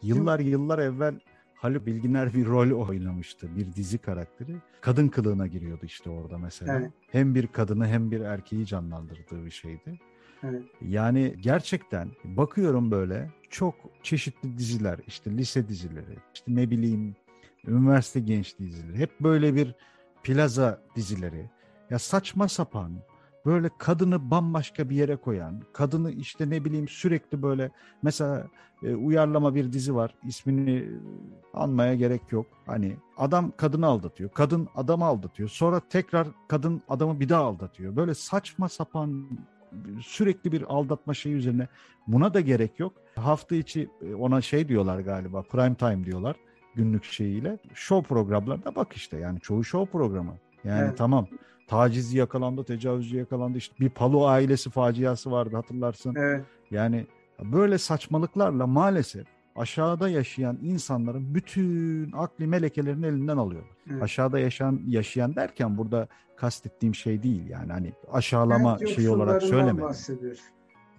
Yıllar 0.03 0.41
yıllar 0.41 0.79
evvel 0.79 1.21
Haluk 1.59 1.87
Bilginer 1.87 2.35
bir 2.35 2.47
rol 2.47 2.89
oynamıştı. 2.89 3.57
Bir 3.57 3.73
dizi 3.73 3.99
karakteri. 3.99 4.57
Kadın 4.81 5.09
kılığına 5.09 5.47
giriyordu 5.47 5.87
işte 5.87 6.11
orada 6.11 6.39
mesela. 6.39 6.79
Evet. 6.79 6.93
Hem 7.13 7.35
bir 7.35 7.47
kadını 7.47 7.87
hem 7.87 8.11
bir 8.11 8.21
erkeği 8.21 8.67
canlandırdığı 8.67 9.45
bir 9.45 9.51
şeydi. 9.51 10.01
Evet. 10.43 10.63
Yani 10.83 11.35
gerçekten 11.41 12.11
bakıyorum 12.25 12.91
böyle 12.91 13.31
çok 13.51 13.75
çeşitli 14.03 14.59
diziler 14.59 14.99
işte 15.07 15.31
lise 15.31 15.69
dizileri 15.69 16.19
işte 16.35 16.55
ne 16.55 16.71
bileyim 16.71 17.17
üniversite 17.67 18.21
genç 18.21 18.59
dizileri 18.59 18.99
hep 18.99 19.21
böyle 19.21 19.55
bir 19.55 19.75
plaza 20.23 20.83
dizileri 20.97 21.51
ya 21.91 21.99
saçma 21.99 22.49
sapan 22.49 22.93
böyle 23.47 23.71
kadını 23.79 24.31
bambaşka 24.31 24.91
bir 24.91 24.97
yere 24.97 25.17
koyan, 25.17 25.63
kadını 25.73 26.13
işte 26.13 26.51
ne 26.51 26.65
bileyim 26.65 26.89
sürekli 26.89 27.43
böyle 27.43 27.71
mesela 28.03 28.47
e, 28.83 28.95
uyarlama 28.95 29.55
bir 29.55 29.73
dizi 29.73 29.95
var. 29.95 30.15
ismini 30.25 30.89
anmaya 31.55 31.95
gerek 31.95 32.33
yok. 32.33 32.47
Hani 32.67 32.97
adam 33.17 33.53
kadını 33.57 33.87
aldatıyor, 33.87 34.31
kadın 34.31 34.69
adamı 34.75 35.05
aldatıyor. 35.05 35.49
Sonra 35.49 35.81
tekrar 35.81 36.29
kadın 36.49 36.83
adamı 36.89 37.21
bir 37.21 37.29
daha 37.29 37.45
aldatıyor. 37.45 37.97
Böyle 37.97 38.15
saçma 38.15 38.69
sapan 38.69 39.27
sürekli 40.01 40.53
bir 40.53 40.63
aldatma 40.63 41.15
şeyi 41.15 41.35
üzerine 41.35 41.69
buna 42.07 42.35
da 42.35 42.41
gerek 42.41 42.81
yok. 42.81 42.93
Hafta 43.15 43.55
içi 43.55 43.89
e, 44.03 44.15
ona 44.15 44.41
şey 44.41 44.69
diyorlar 44.69 45.01
galiba 45.01 45.43
prime 45.43 45.75
time 45.75 46.05
diyorlar 46.05 46.37
günlük 46.75 47.05
şeyiyle. 47.05 47.59
Show 47.75 48.09
programlarına 48.09 48.75
bak 48.75 48.93
işte 48.93 49.19
yani 49.19 49.41
çoğu 49.41 49.65
show 49.65 49.93
programı. 49.93 50.35
Yani 50.65 50.85
evet. 50.85 50.99
tamam 50.99 51.27
tacizci 51.69 52.19
yakalandı, 52.19 52.65
tecavüzcü 52.65 53.17
yakalandı. 53.17 53.59
İşte 53.59 53.75
bir 53.81 53.91
Palo 53.91 54.27
ailesi 54.27 54.71
faciası 54.71 55.31
vardı 55.31 55.57
hatırlarsın. 55.57 56.15
Evet. 56.15 56.45
Yani 56.71 57.07
böyle 57.45 57.79
saçmalıklarla 57.79 58.67
maalesef 58.67 59.27
aşağıda 59.57 60.09
yaşayan 60.09 60.59
insanların 60.63 61.35
bütün 61.35 62.13
akli 62.13 62.47
melekelerini 62.47 63.07
elinden 63.07 63.37
alıyor. 63.37 63.63
Evet. 63.91 64.03
Aşağıda 64.03 64.39
yaşayan 64.39 64.81
yaşayan 64.87 65.37
derken 65.37 65.79
burada 65.79 66.09
kastettiğim 66.37 66.95
şey 66.95 67.23
değil 67.23 67.47
yani 67.49 67.73
hani 67.73 67.93
aşağılama 68.13 68.77
evet, 68.81 68.97
şeyi 68.97 69.11
olarak 69.11 69.43
söylemedim. 69.43 69.89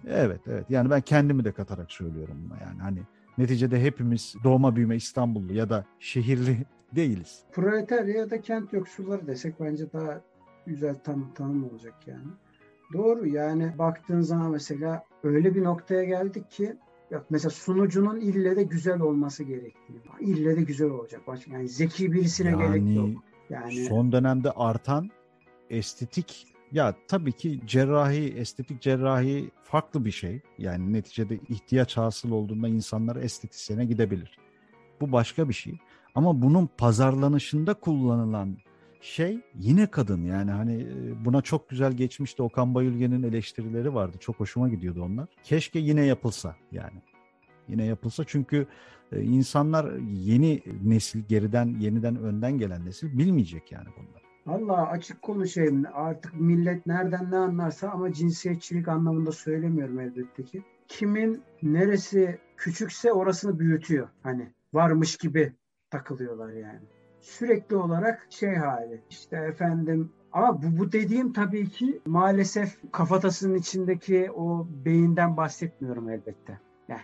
Evet 0.08 0.40
evet 0.46 0.64
yani 0.70 0.90
ben 0.90 1.00
kendimi 1.00 1.44
de 1.44 1.52
katarak 1.52 1.92
söylüyorum 1.92 2.36
buna 2.44 2.58
yani 2.60 2.80
hani 2.80 3.00
neticede 3.38 3.82
hepimiz 3.82 4.34
doğma 4.44 4.76
büyüme 4.76 4.96
İstanbullu 4.96 5.52
ya 5.52 5.70
da 5.70 5.84
şehirli 5.98 6.66
değiliz. 6.94 7.42
Proletarya 7.52 8.14
ya 8.14 8.30
da 8.30 8.40
kent 8.40 8.72
yoksulları 8.72 9.26
desek 9.26 9.60
bence 9.60 9.92
daha 9.92 10.20
güzel 10.66 10.94
tam 10.94 11.34
tanım 11.34 11.70
olacak 11.70 11.94
yani. 12.06 12.28
Doğru 12.92 13.26
yani 13.26 13.78
baktığın 13.78 14.20
zaman 14.20 14.50
mesela 14.50 15.04
öyle 15.22 15.54
bir 15.54 15.64
noktaya 15.64 16.04
geldik 16.04 16.50
ki 16.50 16.76
Yok 17.10 17.26
mesela 17.30 17.50
sunucunun 17.50 18.20
ille 18.20 18.56
de 18.56 18.62
güzel 18.62 19.00
olması 19.00 19.44
gerektiği. 19.44 20.00
İlle 20.20 20.56
de 20.56 20.62
güzel 20.62 20.90
olacak. 20.90 21.20
Yani 21.52 21.68
zeki 21.68 22.12
birisine 22.12 22.50
yani, 22.50 22.62
gerek 22.62 22.96
yok. 22.96 23.24
Yani 23.50 23.84
son 23.84 24.12
dönemde 24.12 24.50
artan 24.50 25.10
estetik 25.70 26.46
ya 26.72 26.94
tabii 27.08 27.32
ki 27.32 27.60
cerrahi, 27.66 28.34
estetik 28.36 28.80
cerrahi 28.80 29.50
farklı 29.62 30.04
bir 30.04 30.10
şey. 30.10 30.40
Yani 30.58 30.92
neticede 30.92 31.38
ihtiyaç 31.48 31.96
hasıl 31.96 32.30
olduğunda 32.30 32.68
insanlar 32.68 33.16
estetisyene 33.16 33.84
gidebilir. 33.84 34.38
Bu 35.00 35.12
başka 35.12 35.48
bir 35.48 35.54
şey. 35.54 35.78
Ama 36.14 36.42
bunun 36.42 36.68
pazarlanışında 36.78 37.74
kullanılan 37.74 38.56
şey 39.00 39.40
yine 39.54 39.86
kadın 39.86 40.24
yani 40.24 40.50
hani 40.50 40.74
e, 40.82 41.24
buna 41.24 41.42
çok 41.42 41.68
güzel 41.68 41.92
geçmişti 41.92 42.42
Okan 42.42 42.74
Bayülgen'in 42.74 43.22
eleştirileri 43.22 43.94
vardı. 43.94 44.16
Çok 44.20 44.40
hoşuma 44.40 44.68
gidiyordu 44.68 45.02
onlar. 45.02 45.28
Keşke 45.44 45.78
yine 45.78 46.04
yapılsa 46.04 46.56
yani. 46.72 47.02
Yine 47.68 47.84
yapılsa 47.84 48.24
çünkü 48.26 48.66
e, 49.12 49.22
insanlar 49.22 49.92
yeni 50.02 50.62
nesil 50.84 51.20
geriden 51.28 51.76
yeniden 51.80 52.16
önden 52.16 52.58
gelen 52.58 52.86
nesil 52.86 53.18
bilmeyecek 53.18 53.72
yani 53.72 53.88
bunları. 53.96 54.20
Valla 54.46 54.86
açık 54.86 55.22
konuşayım. 55.22 55.84
Artık 55.94 56.40
millet 56.40 56.86
nereden 56.86 57.30
ne 57.30 57.36
anlarsa 57.36 57.88
ama 57.90 58.12
cinsiyetçilik 58.12 58.88
anlamında 58.88 59.32
söylemiyorum 59.32 60.00
elbette 60.00 60.44
ki. 60.44 60.62
Kimin 60.88 61.42
neresi 61.62 62.38
küçükse 62.56 63.12
orasını 63.12 63.58
büyütüyor. 63.58 64.08
Hani 64.22 64.52
varmış 64.72 65.16
gibi 65.16 65.52
takılıyorlar 65.90 66.52
yani. 66.52 66.80
Sürekli 67.20 67.76
olarak 67.76 68.26
şey 68.30 68.54
hali 68.54 69.00
işte 69.10 69.36
efendim 69.36 70.12
ama 70.32 70.62
bu, 70.62 70.78
bu 70.78 70.92
dediğim 70.92 71.32
tabii 71.32 71.68
ki 71.68 72.00
maalesef 72.06 72.78
kafatasının 72.92 73.54
içindeki 73.54 74.30
o 74.30 74.66
beyinden 74.84 75.36
bahsetmiyorum 75.36 76.10
elbette. 76.10 76.58
Yani 76.88 77.00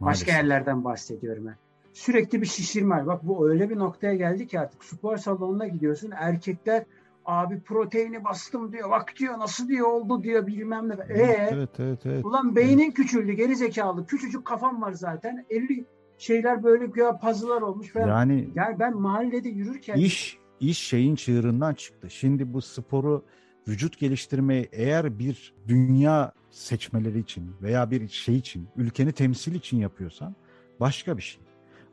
başka 0.00 0.32
yerlerden 0.32 0.84
bahsediyorum. 0.84 1.46
Yani. 1.46 1.56
Sürekli 1.92 2.42
bir 2.42 2.46
şişirme 2.46 2.96
var. 2.96 3.06
Bak 3.06 3.22
bu 3.22 3.50
öyle 3.50 3.70
bir 3.70 3.78
noktaya 3.78 4.14
geldi 4.14 4.46
ki 4.46 4.60
artık 4.60 4.84
spor 4.84 5.16
salonuna 5.16 5.66
gidiyorsun. 5.66 6.10
Erkekler 6.16 6.84
abi 7.24 7.60
proteini 7.60 8.24
bastım 8.24 8.72
diyor. 8.72 8.90
Bak 8.90 9.12
diyor 9.18 9.38
nasıl 9.38 9.68
diyor 9.68 9.88
oldu 9.88 10.22
diyor 10.22 10.46
bilmem 10.46 10.88
ne. 10.88 10.94
Ee, 11.08 11.48
evet, 11.52 11.70
evet, 11.78 12.06
evet. 12.06 12.24
Ulan 12.24 12.56
beynin 12.56 12.84
evet. 12.84 12.94
küçüldü 12.94 13.32
geri 13.32 13.56
zekalı. 13.56 14.06
Küçücük 14.06 14.44
kafam 14.44 14.82
var 14.82 14.92
zaten. 14.92 15.46
50 15.50 15.84
şeyler 16.24 16.62
böyle 16.62 16.86
güya 16.86 17.18
puzzle'lar 17.18 17.62
olmuş 17.62 17.88
falan. 17.92 18.08
Yani, 18.08 18.48
yani 18.54 18.78
ben 18.78 18.96
mahallede 18.96 19.48
yürürken 19.48 19.96
iş 19.96 20.38
iş 20.60 20.78
şeyin 20.78 21.14
çığırından 21.14 21.74
çıktı. 21.74 22.10
Şimdi 22.10 22.52
bu 22.52 22.62
sporu 22.62 23.24
vücut 23.68 23.98
geliştirmeyi 23.98 24.68
eğer 24.72 25.18
bir 25.18 25.54
dünya 25.68 26.32
seçmeleri 26.50 27.18
için 27.18 27.50
veya 27.62 27.90
bir 27.90 28.08
şey 28.08 28.36
için, 28.36 28.68
ülkeni 28.76 29.12
temsil 29.12 29.54
için 29.54 29.76
yapıyorsan 29.76 30.34
başka 30.80 31.16
bir 31.16 31.22
şey. 31.22 31.42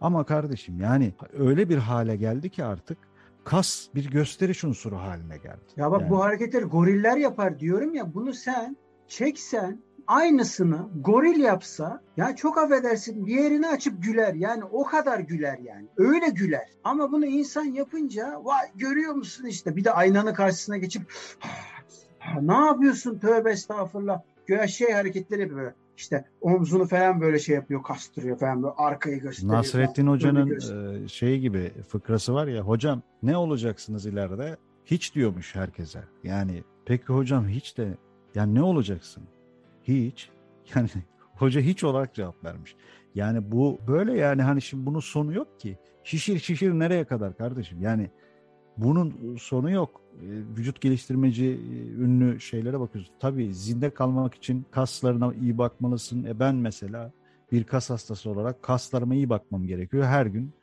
Ama 0.02 0.24
kardeşim 0.24 0.80
yani 0.80 1.14
öyle 1.34 1.70
bir 1.70 1.78
hale 1.78 2.16
geldi 2.16 2.50
ki 2.50 2.64
artık 2.64 2.98
kas 3.44 3.88
bir 3.96 4.10
gösteriş 4.12 4.64
unsuru 4.64 4.98
haline 4.98 5.38
geldi. 5.38 5.72
Ya 5.78 5.92
bak 5.92 6.02
yani. 6.02 6.10
bu 6.10 6.24
hareketleri 6.24 6.66
goriller 6.66 7.18
yapar 7.18 7.60
diyorum 7.60 7.94
ya 7.94 8.14
bunu 8.14 8.34
sen 8.34 8.78
çeksen 9.08 9.82
aynısını 10.08 10.90
goril 11.02 11.40
yapsa 11.40 12.02
ya 12.18 12.36
çok 12.36 12.58
affedersin 12.58 13.26
bir 13.26 13.36
yerini 13.36 13.68
açıp 13.68 14.04
güler. 14.04 14.34
Yani 14.34 14.64
o 14.64 14.84
kadar 14.84 15.20
güler 15.20 15.60
yani. 15.64 15.88
Öyle 15.98 16.30
güler. 16.30 16.70
Ama 16.84 17.12
bunu 17.12 17.26
insan 17.26 17.66
yapınca 17.66 18.40
vay 18.44 18.68
görüyor 18.76 19.14
musun 19.14 19.46
işte? 19.46 19.76
Bir 19.76 19.84
de 19.84 19.92
aynanın 19.92 20.34
karşısına 20.34 20.78
geçip 20.78 21.14
ne 22.42 22.54
yapıyorsun? 22.54 23.20
Tövbe 23.20 23.52
estağfurullah. 23.52 24.22
Göğe 24.46 24.68
şey 24.68 24.92
hareketleri 24.92 25.56
böyle. 25.56 25.74
İşte 25.98 26.26
omzunu 26.42 26.88
falan 26.88 27.22
böyle 27.22 27.40
şey 27.40 27.56
yapıyor 27.56 27.84
kastırıyor 27.84 28.40
falan 28.40 28.64
böyle 28.64 28.74
arkayı 28.78 29.20
gösteriyor. 29.20 29.58
Nasrettin 29.58 30.04
falan. 30.06 30.16
Hoca'nın 30.16 31.04
e, 31.04 31.08
şeyi 31.08 31.42
gibi 31.42 31.72
fıkrası 31.90 32.34
var 32.34 32.48
ya 32.48 32.62
hocam 32.62 33.02
ne 33.24 33.38
olacaksınız 33.38 34.06
ileride? 34.06 34.58
Hiç 34.86 35.16
diyormuş 35.16 35.56
herkese. 35.56 36.04
Yani 36.24 36.64
peki 36.86 37.06
hocam 37.06 37.48
hiç 37.48 37.78
de 37.78 37.98
yani 38.36 38.56
ne 38.56 38.64
olacaksın 38.64 39.24
hiç. 39.84 40.30
Yani 40.76 40.90
hoca 41.36 41.62
hiç 41.62 41.84
olarak 41.84 42.14
cevap 42.14 42.44
vermiş. 42.44 42.76
Yani 43.16 43.52
bu 43.52 43.80
böyle 43.88 44.18
yani 44.18 44.42
hani 44.42 44.62
şimdi 44.62 44.86
bunun 44.86 45.00
sonu 45.00 45.34
yok 45.34 45.60
ki. 45.60 45.78
Şişir 46.04 46.40
şişir 46.40 46.72
nereye 46.72 47.04
kadar 47.04 47.38
kardeşim? 47.38 47.82
Yani 47.82 48.10
bunun 48.78 49.36
sonu 49.36 49.72
yok. 49.72 50.02
Ee, 50.22 50.26
vücut 50.58 50.82
geliştirmeci 50.82 51.46
e, 51.46 52.02
ünlü 52.04 52.40
şeylere 52.40 52.80
bakıyoruz. 52.80 53.12
Tabii 53.20 53.54
zinde 53.54 53.90
kalmak 53.90 54.34
için 54.34 54.66
kaslarına 54.72 55.34
iyi 55.34 55.58
bakmalısın. 55.58 56.24
E 56.24 56.40
ben 56.40 56.56
mesela 56.56 57.12
bir 57.52 57.64
kas 57.64 57.90
hastası 57.90 58.30
olarak 58.30 58.64
kaslarıma 58.64 59.16
iyi 59.16 59.30
bakmam 59.30 59.68
gerekiyor. 59.68 60.04
Her 60.04 60.26
gün 60.26 60.54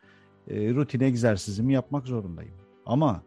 e, 0.48 0.74
rutin 0.74 1.00
egzersizimi 1.00 1.72
yapmak 1.72 2.06
zorundayım. 2.06 2.54
Ama 2.86 3.22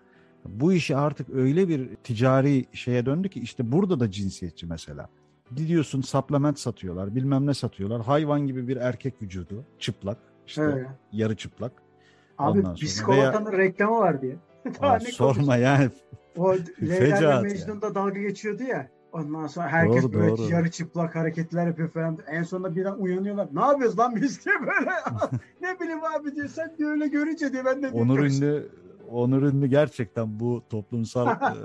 bu 0.45 0.73
işi 0.73 0.95
artık 0.95 1.29
öyle 1.29 1.67
bir 1.67 1.95
ticari 1.95 2.65
şeye 2.73 3.05
döndü 3.05 3.29
ki 3.29 3.39
işte 3.39 3.71
burada 3.71 3.99
da 3.99 4.11
cinsiyetçi 4.11 4.65
mesela 4.65 5.09
gidiyorsun 5.55 6.01
supplement 6.01 6.59
satıyorlar 6.59 7.15
bilmem 7.15 7.47
ne 7.47 7.53
satıyorlar. 7.53 8.01
Hayvan 8.01 8.47
gibi 8.47 8.67
bir 8.67 8.77
erkek 8.77 9.21
vücudu 9.21 9.65
çıplak 9.79 10.17
işte 10.47 10.61
evet. 10.61 10.87
yarı 11.11 11.35
çıplak. 11.35 11.71
Abi 12.37 12.59
Ondan 12.59 12.75
bisikolata 12.75 13.45
veya... 13.45 13.57
reklamı 13.57 13.99
var 13.99 14.21
diye. 14.21 14.35
Aa, 14.81 14.99
sorma 14.99 15.55
yani. 15.57 15.89
O 16.37 16.53
Leyla 16.81 17.41
Mecnun'da 17.41 17.85
yani. 17.85 17.95
dalga 17.95 18.19
geçiyordu 18.19 18.63
ya. 18.63 18.89
Ondan 19.13 19.47
sonra 19.47 19.67
herkes 19.67 20.03
doğru, 20.03 20.13
böyle 20.13 20.37
doğru. 20.37 20.51
yarı 20.51 20.71
çıplak 20.71 21.15
hareketler 21.15 21.67
yapıyor 21.67 21.89
falan. 21.89 22.17
En 22.27 22.43
sonunda 22.43 22.75
birden 22.75 22.93
uyanıyorlar. 22.93 23.47
Ne 23.53 23.61
yapıyoruz 23.61 23.99
lan 23.99 24.15
biz 24.15 24.45
diye 24.45 24.55
böyle. 24.59 24.91
ne 25.61 25.79
bileyim 25.79 26.03
abi 26.03 26.35
diyor 26.35 26.47
sen 26.47 26.75
de 26.79 26.85
öyle 26.85 27.07
görünce 27.07 27.53
diye 27.53 27.65
ben 27.65 27.83
de 27.83 27.89
Onur 27.89 28.19
ünlü 28.19 28.69
Onur 29.11 29.41
Ünlü 29.41 29.67
gerçekten 29.67 30.39
bu 30.39 30.63
toplumsal 30.69 31.27
e, 31.41 31.55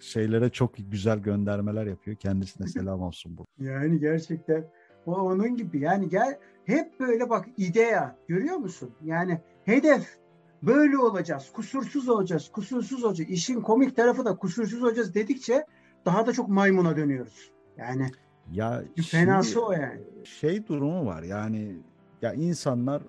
şeylere 0.00 0.50
çok 0.50 0.74
güzel 0.78 1.18
göndermeler 1.18 1.86
yapıyor. 1.86 2.16
Kendisine 2.16 2.66
selam 2.66 3.02
olsun 3.02 3.38
bu. 3.38 3.46
Yani 3.64 4.00
gerçekten 4.00 4.64
o 5.06 5.12
onun 5.12 5.56
gibi. 5.56 5.80
Yani 5.80 6.08
gel 6.08 6.38
hep 6.64 7.00
böyle 7.00 7.30
bak 7.30 7.46
idea 7.56 8.16
görüyor 8.28 8.56
musun? 8.56 8.90
Yani 9.04 9.40
hedef 9.64 10.18
böyle 10.62 10.98
olacağız. 10.98 11.52
Kusursuz 11.52 12.08
olacağız. 12.08 12.48
Kusursuz 12.52 13.04
olacağız. 13.04 13.30
İşin 13.30 13.60
komik 13.60 13.96
tarafı 13.96 14.24
da 14.24 14.36
kusursuz 14.36 14.82
olacağız 14.82 15.14
dedikçe 15.14 15.66
daha 16.04 16.26
da 16.26 16.32
çok 16.32 16.48
maymuna 16.48 16.96
dönüyoruz. 16.96 17.50
Yani 17.76 18.10
ya 18.52 18.82
fenası 19.10 19.66
o 19.66 19.72
yani. 19.72 20.00
Şey 20.24 20.66
durumu 20.66 21.06
var 21.06 21.22
yani 21.22 21.76
ya 22.22 22.32
insanlar 22.32 23.02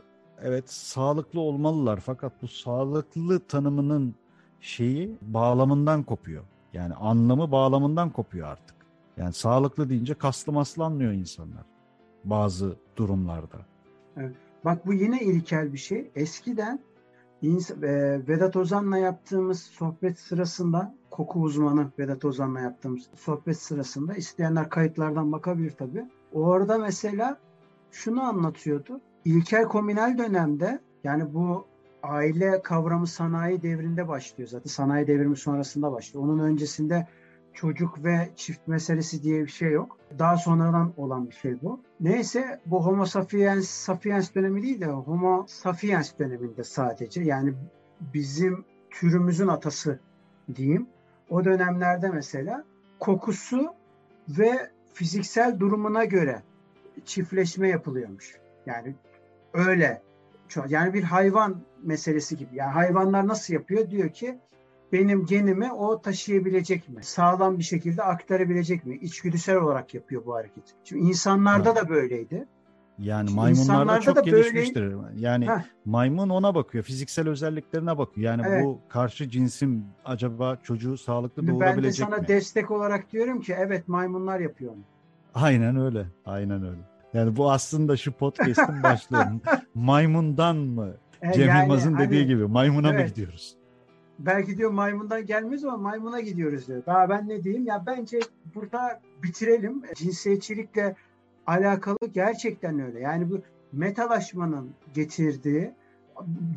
evet 0.43 0.69
sağlıklı 0.71 1.39
olmalılar 1.39 1.99
fakat 1.99 2.41
bu 2.41 2.47
sağlıklı 2.47 3.39
tanımının 3.39 4.15
şeyi 4.61 5.17
bağlamından 5.21 6.03
kopuyor. 6.03 6.43
Yani 6.73 6.93
anlamı 6.93 7.51
bağlamından 7.51 8.09
kopuyor 8.09 8.47
artık. 8.47 8.75
Yani 9.17 9.33
sağlıklı 9.33 9.89
deyince 9.89 10.13
kaslı 10.13 10.51
maslı 10.51 10.83
anlıyor 10.83 11.11
insanlar 11.11 11.63
bazı 12.23 12.75
durumlarda. 12.95 13.57
Evet. 14.17 14.35
Bak 14.65 14.87
bu 14.87 14.93
yine 14.93 15.21
ilkel 15.21 15.73
bir 15.73 15.77
şey. 15.77 16.11
Eskiden 16.15 16.79
e, 17.43 17.47
Vedat 18.27 18.55
Ozan'la 18.55 18.97
yaptığımız 18.97 19.61
sohbet 19.61 20.19
sırasında 20.19 20.95
koku 21.11 21.41
uzmanı 21.41 21.91
Vedat 21.99 22.25
Ozan'la 22.25 22.59
yaptığımız 22.59 23.09
sohbet 23.15 23.57
sırasında 23.57 24.13
isteyenler 24.13 24.69
kayıtlardan 24.69 25.31
bakabilir 25.31 25.71
tabii. 25.71 26.05
Orada 26.33 26.77
mesela 26.77 27.39
şunu 27.91 28.23
anlatıyordu 28.23 29.01
ilkel 29.25 29.63
komünel 29.63 30.17
dönemde 30.17 30.79
yani 31.03 31.33
bu 31.33 31.67
aile 32.03 32.61
kavramı 32.61 33.07
sanayi 33.07 33.61
devrinde 33.61 34.07
başlıyor 34.07 34.49
zaten. 34.49 34.69
Sanayi 34.69 35.07
devrimi 35.07 35.37
sonrasında 35.37 35.91
başlıyor. 35.91 36.25
Onun 36.25 36.39
öncesinde 36.39 37.07
çocuk 37.53 38.03
ve 38.03 38.29
çift 38.35 38.67
meselesi 38.67 39.23
diye 39.23 39.41
bir 39.41 39.51
şey 39.51 39.71
yok. 39.71 39.97
Daha 40.19 40.37
sonradan 40.37 40.93
olan 40.97 41.29
bir 41.29 41.35
şey 41.35 41.61
bu. 41.61 41.79
Neyse 41.99 42.61
bu 42.65 42.85
Homo 42.85 43.05
sapiens, 43.05 43.69
sapiens 43.69 44.35
dönemi 44.35 44.63
değil 44.63 44.81
de 44.81 44.85
Homo 44.85 45.45
sapiens 45.47 46.19
döneminde 46.19 46.63
sadece. 46.63 47.21
Yani 47.21 47.53
bizim 48.13 48.65
türümüzün 48.89 49.47
atası 49.47 49.99
diyeyim. 50.55 50.87
O 51.29 51.45
dönemlerde 51.45 52.09
mesela 52.09 52.63
kokusu 52.99 53.73
ve 54.29 54.71
fiziksel 54.93 55.59
durumuna 55.59 56.05
göre 56.05 56.41
çiftleşme 57.05 57.69
yapılıyormuş. 57.69 58.37
Yani 58.65 58.95
öyle. 59.53 60.01
Yani 60.67 60.93
bir 60.93 61.03
hayvan 61.03 61.61
meselesi 61.83 62.37
gibi. 62.37 62.55
Yani 62.55 62.71
hayvanlar 62.71 63.27
nasıl 63.27 63.53
yapıyor? 63.53 63.89
Diyor 63.89 64.09
ki 64.09 64.39
benim 64.91 65.25
genimi 65.25 65.73
o 65.73 66.01
taşıyabilecek 66.01 66.89
mi? 66.89 67.03
Sağlam 67.03 67.57
bir 67.57 67.63
şekilde 67.63 68.03
aktarabilecek 68.03 68.85
mi? 68.85 68.95
İçgüdüsel 68.95 69.57
olarak 69.57 69.93
yapıyor 69.93 70.25
bu 70.25 70.35
hareket. 70.35 70.63
Şimdi 70.83 71.01
insanlarda 71.01 71.75
da 71.75 71.89
böyleydi. 71.89 72.47
Yani 72.99 73.27
Şimdi 73.27 73.39
maymunlarda 73.39 73.99
çok 73.99 74.15
da 74.15 74.21
gelişmiştir. 74.21 74.81
Böyle... 74.81 74.97
Yani 75.15 75.47
Heh. 75.47 75.63
maymun 75.85 76.29
ona 76.29 76.55
bakıyor, 76.55 76.83
fiziksel 76.83 77.29
özelliklerine 77.29 77.97
bakıyor. 77.97 78.31
Yani 78.31 78.43
evet. 78.47 78.65
bu 78.65 78.79
karşı 78.89 79.29
cinsim 79.29 79.85
acaba 80.05 80.57
çocuğu 80.63 80.97
sağlıklı 80.97 81.47
doğurabilecek 81.47 82.07
mi? 82.07 82.11
Ben 82.11 82.11
de 82.11 82.17
sana 82.17 82.21
mi? 82.21 82.27
destek 82.27 82.71
olarak 82.71 83.11
diyorum 83.11 83.41
ki 83.41 83.55
evet 83.57 83.87
maymunlar 83.87 84.39
yapıyor 84.39 84.71
onu. 84.71 84.81
Aynen 85.35 85.75
öyle. 85.75 86.05
Aynen 86.25 86.63
öyle. 86.63 86.90
Yani 87.13 87.35
bu 87.35 87.51
aslında 87.51 87.97
şu 87.97 88.11
podcast'in 88.11 88.83
başlığı. 88.83 89.27
Maymundan 89.75 90.57
mı? 90.57 90.93
E, 91.21 91.33
Cem 91.33 91.47
yani, 91.47 91.61
Yılmaz'ın 91.61 91.93
hani, 91.93 92.07
dediği 92.07 92.25
gibi 92.25 92.47
maymuna 92.47 92.89
evet. 92.89 93.01
mı 93.01 93.07
gidiyoruz? 93.07 93.55
Belki 94.19 94.57
diyor 94.57 94.71
maymundan 94.71 95.25
gelmez 95.25 95.65
ama 95.65 95.77
maymuna 95.77 96.19
gidiyoruz 96.19 96.67
diyor. 96.67 96.85
Daha 96.85 97.09
ben 97.09 97.29
ne 97.29 97.43
diyeyim? 97.43 97.65
Ya 97.65 97.83
bence 97.87 98.19
burada 98.55 99.01
bitirelim. 99.23 99.83
Cinsiyetçilikle 99.95 100.95
alakalı 101.47 101.97
gerçekten 102.13 102.79
öyle. 102.79 102.99
Yani 102.99 103.29
bu 103.29 103.41
metalaşmanın 103.71 104.71
getirdiği, 104.93 105.71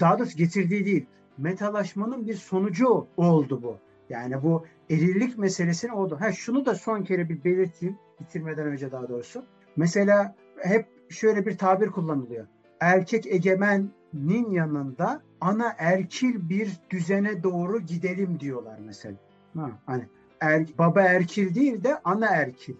daha 0.00 0.18
doğrusu 0.18 0.36
getirdiği 0.38 0.86
değil, 0.86 1.06
metalaşmanın 1.38 2.26
bir 2.26 2.34
sonucu 2.34 3.06
oldu 3.16 3.62
bu. 3.62 3.76
Yani 4.08 4.42
bu 4.42 4.64
erillik 4.90 5.38
meselesini 5.38 5.92
oldu. 5.92 6.16
Ha 6.20 6.32
şunu 6.32 6.66
da 6.66 6.74
son 6.74 7.02
kere 7.02 7.28
bir 7.28 7.44
belirteyim, 7.44 7.98
bitirmeden 8.20 8.66
önce 8.66 8.92
daha 8.92 9.08
doğrusu. 9.08 9.44
Mesela 9.76 10.34
hep 10.62 10.86
şöyle 11.08 11.46
bir 11.46 11.58
tabir 11.58 11.88
kullanılıyor. 11.88 12.46
Erkek 12.80 13.26
egemen 13.26 13.90
nin 14.14 14.50
yanında 14.50 15.22
ana 15.40 15.74
erkil 15.78 16.48
bir 16.48 16.72
düzene 16.90 17.42
doğru 17.42 17.80
gidelim 17.80 18.40
diyorlar 18.40 18.78
mesela. 18.86 19.14
Ha, 19.56 19.70
hani 19.86 20.04
er, 20.40 20.66
baba 20.78 21.02
erkil 21.02 21.54
değil 21.54 21.84
de 21.84 21.98
ana 22.04 22.26
erkil 22.26 22.74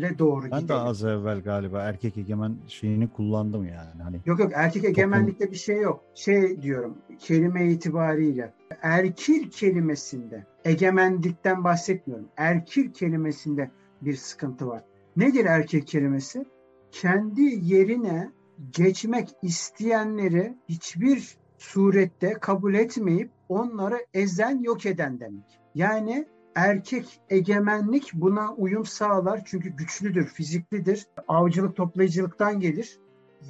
le 0.00 0.18
doğru 0.18 0.42
ben 0.42 0.60
gidelim. 0.60 0.68
de 0.68 0.74
az 0.74 1.04
evvel 1.04 1.40
galiba 1.40 1.82
erkek 1.82 2.18
egemen 2.18 2.56
şeyini 2.66 3.08
kullandım 3.08 3.64
yani. 3.64 4.02
Hani 4.02 4.20
Yok 4.26 4.40
yok 4.40 4.52
erkek 4.54 4.84
egemenlikte 4.84 5.50
bir 5.50 5.56
şey 5.56 5.80
yok. 5.80 6.04
Şey 6.14 6.62
diyorum 6.62 6.98
kelime 7.18 7.70
itibariyle 7.70 8.52
erkil 8.82 9.50
kelimesinde 9.50 10.46
egemenlikten 10.64 11.64
bahsetmiyorum. 11.64 12.28
Erkil 12.36 12.92
kelimesinde 12.92 13.70
bir 14.02 14.16
sıkıntı 14.16 14.68
var. 14.68 14.84
Nedir 15.16 15.44
erkek 15.44 15.86
kelimesi? 15.86 16.44
Kendi 16.92 17.42
yerine 17.62 18.30
geçmek 18.72 19.28
isteyenleri 19.42 20.54
hiçbir 20.68 21.36
surette 21.58 22.32
kabul 22.32 22.74
etmeyip 22.74 23.30
onları 23.48 24.06
ezen 24.14 24.62
yok 24.62 24.86
eden 24.86 25.20
demek. 25.20 25.60
Yani 25.74 26.26
erkek 26.54 27.20
egemenlik 27.30 28.10
buna 28.14 28.54
uyum 28.54 28.84
sağlar 28.84 29.42
çünkü 29.44 29.68
güçlüdür, 29.68 30.26
fiziklidir. 30.26 31.06
Avcılık 31.28 31.76
toplayıcılıktan 31.76 32.60
gelir 32.60 32.98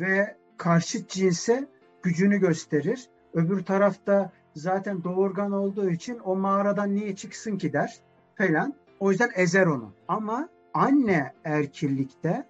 ve 0.01 0.37
karşıt 0.57 1.09
cinse 1.09 1.69
gücünü 2.03 2.39
gösterir. 2.39 3.09
Öbür 3.35 3.65
tarafta 3.65 4.33
zaten 4.55 5.05
doğurgan 5.05 5.53
olduğu 5.53 5.91
için 5.91 6.19
o 6.19 6.37
mağaradan 6.37 6.95
niye 6.95 7.17
çıksın 7.17 7.59
ki 7.59 7.73
der 7.73 8.01
falan. 8.35 8.75
O 9.01 9.11
yüzden 9.11 9.31
ezer 9.35 9.67
onu. 9.67 9.93
Ama 10.09 10.49
anne 10.75 11.33
erkillikte 11.45 12.47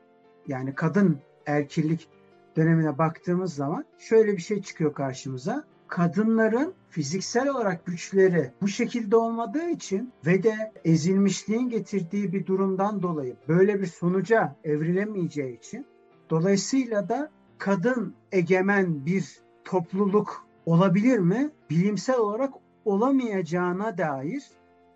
yani 0.47 0.75
kadın 0.75 1.19
erkillik 1.47 2.09
dönemine 2.57 2.99
baktığımız 2.99 3.55
zaman 3.55 3.85
şöyle 3.99 4.33
bir 4.33 4.43
şey 4.43 4.63
çıkıyor 4.63 4.95
karşımıza. 4.95 5.65
Kadınların 5.89 6.75
fiziksel 6.91 7.49
olarak 7.49 7.87
güçleri 7.87 8.51
bu 8.63 8.69
şekilde 8.69 9.17
olmadığı 9.17 9.69
için 9.71 10.13
ve 10.27 10.43
de 10.43 10.73
ezilmişliğin 10.85 11.69
getirdiği 11.69 12.33
bir 12.33 12.47
durumdan 12.47 13.03
dolayı 13.03 13.37
böyle 13.49 13.81
bir 13.81 13.87
sonuca 13.87 14.57
evrilemeyeceği 14.65 15.59
için 15.59 15.87
dolayısıyla 16.31 17.09
da 17.09 17.31
kadın 17.59 18.15
egemen 18.33 19.07
bir 19.07 19.41
topluluk 19.65 20.47
olabilir 20.67 21.19
mi? 21.19 21.51
Bilimsel 21.71 22.19
olarak 22.19 22.55
olamayacağına 22.85 23.99
dair 23.99 24.43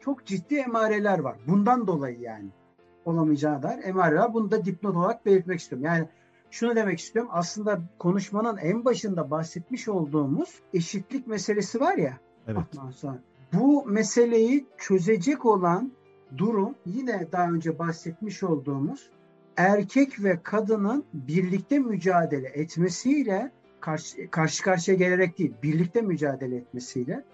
çok 0.00 0.26
ciddi 0.26 0.54
emareler 0.54 1.18
var. 1.18 1.36
Bundan 1.48 1.86
dolayı 1.86 2.20
yani 2.20 2.48
olamayacağına 3.04 3.62
dair 3.62 3.84
emareler. 3.84 4.34
Bunu 4.34 4.50
da 4.50 4.64
dipnot 4.64 4.96
olarak 4.96 5.26
belirtmek 5.26 5.60
istiyorum. 5.60 5.84
Yani 5.86 6.08
şunu 6.50 6.76
demek 6.76 6.98
istiyorum. 6.98 7.30
Aslında 7.34 7.80
konuşmanın 7.98 8.56
en 8.56 8.84
başında 8.84 9.30
bahsetmiş 9.30 9.88
olduğumuz 9.88 10.60
eşitlik 10.74 11.26
meselesi 11.26 11.80
var 11.80 11.96
ya. 11.96 12.18
evet. 12.48 12.94
Sonra. 12.96 13.18
Bu 13.52 13.84
meseleyi 13.86 14.66
çözecek 14.78 15.44
olan 15.44 15.92
durum 16.38 16.74
yine 16.86 17.26
daha 17.32 17.50
önce 17.50 17.78
bahsetmiş 17.78 18.42
olduğumuz 18.42 19.10
erkek 19.56 20.24
ve 20.24 20.40
kadının 20.42 21.04
birlikte 21.12 21.78
mücadele 21.78 22.48
etmesiyle 22.48 23.50
karşı, 23.80 24.30
karşı 24.30 24.62
karşıya 24.62 24.96
gelerek 24.96 25.38
değil, 25.38 25.52
birlikte 25.62 26.00
mücadele 26.00 26.56
etmesiyle 26.56 27.24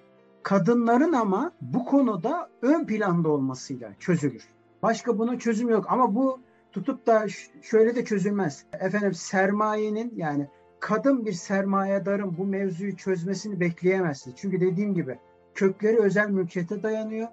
kadınların 0.43 1.13
ama 1.13 1.53
bu 1.61 1.85
konuda 1.85 2.51
ön 2.63 2.87
planda 2.87 3.29
olmasıyla 3.29 3.93
çözülür. 3.99 4.45
Başka 4.83 5.19
bunun 5.19 5.39
çözümü 5.39 5.73
yok 5.73 5.87
ama 5.89 6.15
bu 6.15 6.41
tutup 6.73 7.07
da 7.07 7.27
şöyle 7.63 7.97
de 7.97 8.05
çözülmez. 8.05 8.65
Efendim 8.73 9.15
sermayenin 9.15 10.13
yani 10.17 10.49
kadın 10.81 11.27
bir 11.27 11.33
sermayedarın 11.33 12.37
bu 12.39 12.45
mevzuyu 12.45 12.97
çözmesini 12.97 13.61
bekleyemezsiniz. 13.61 14.37
Çünkü 14.37 14.61
dediğim 14.61 14.95
gibi 14.95 15.19
kökleri 15.55 15.99
özel 15.99 16.31
mülkiyete 16.31 16.83
dayanıyor. 16.83 17.29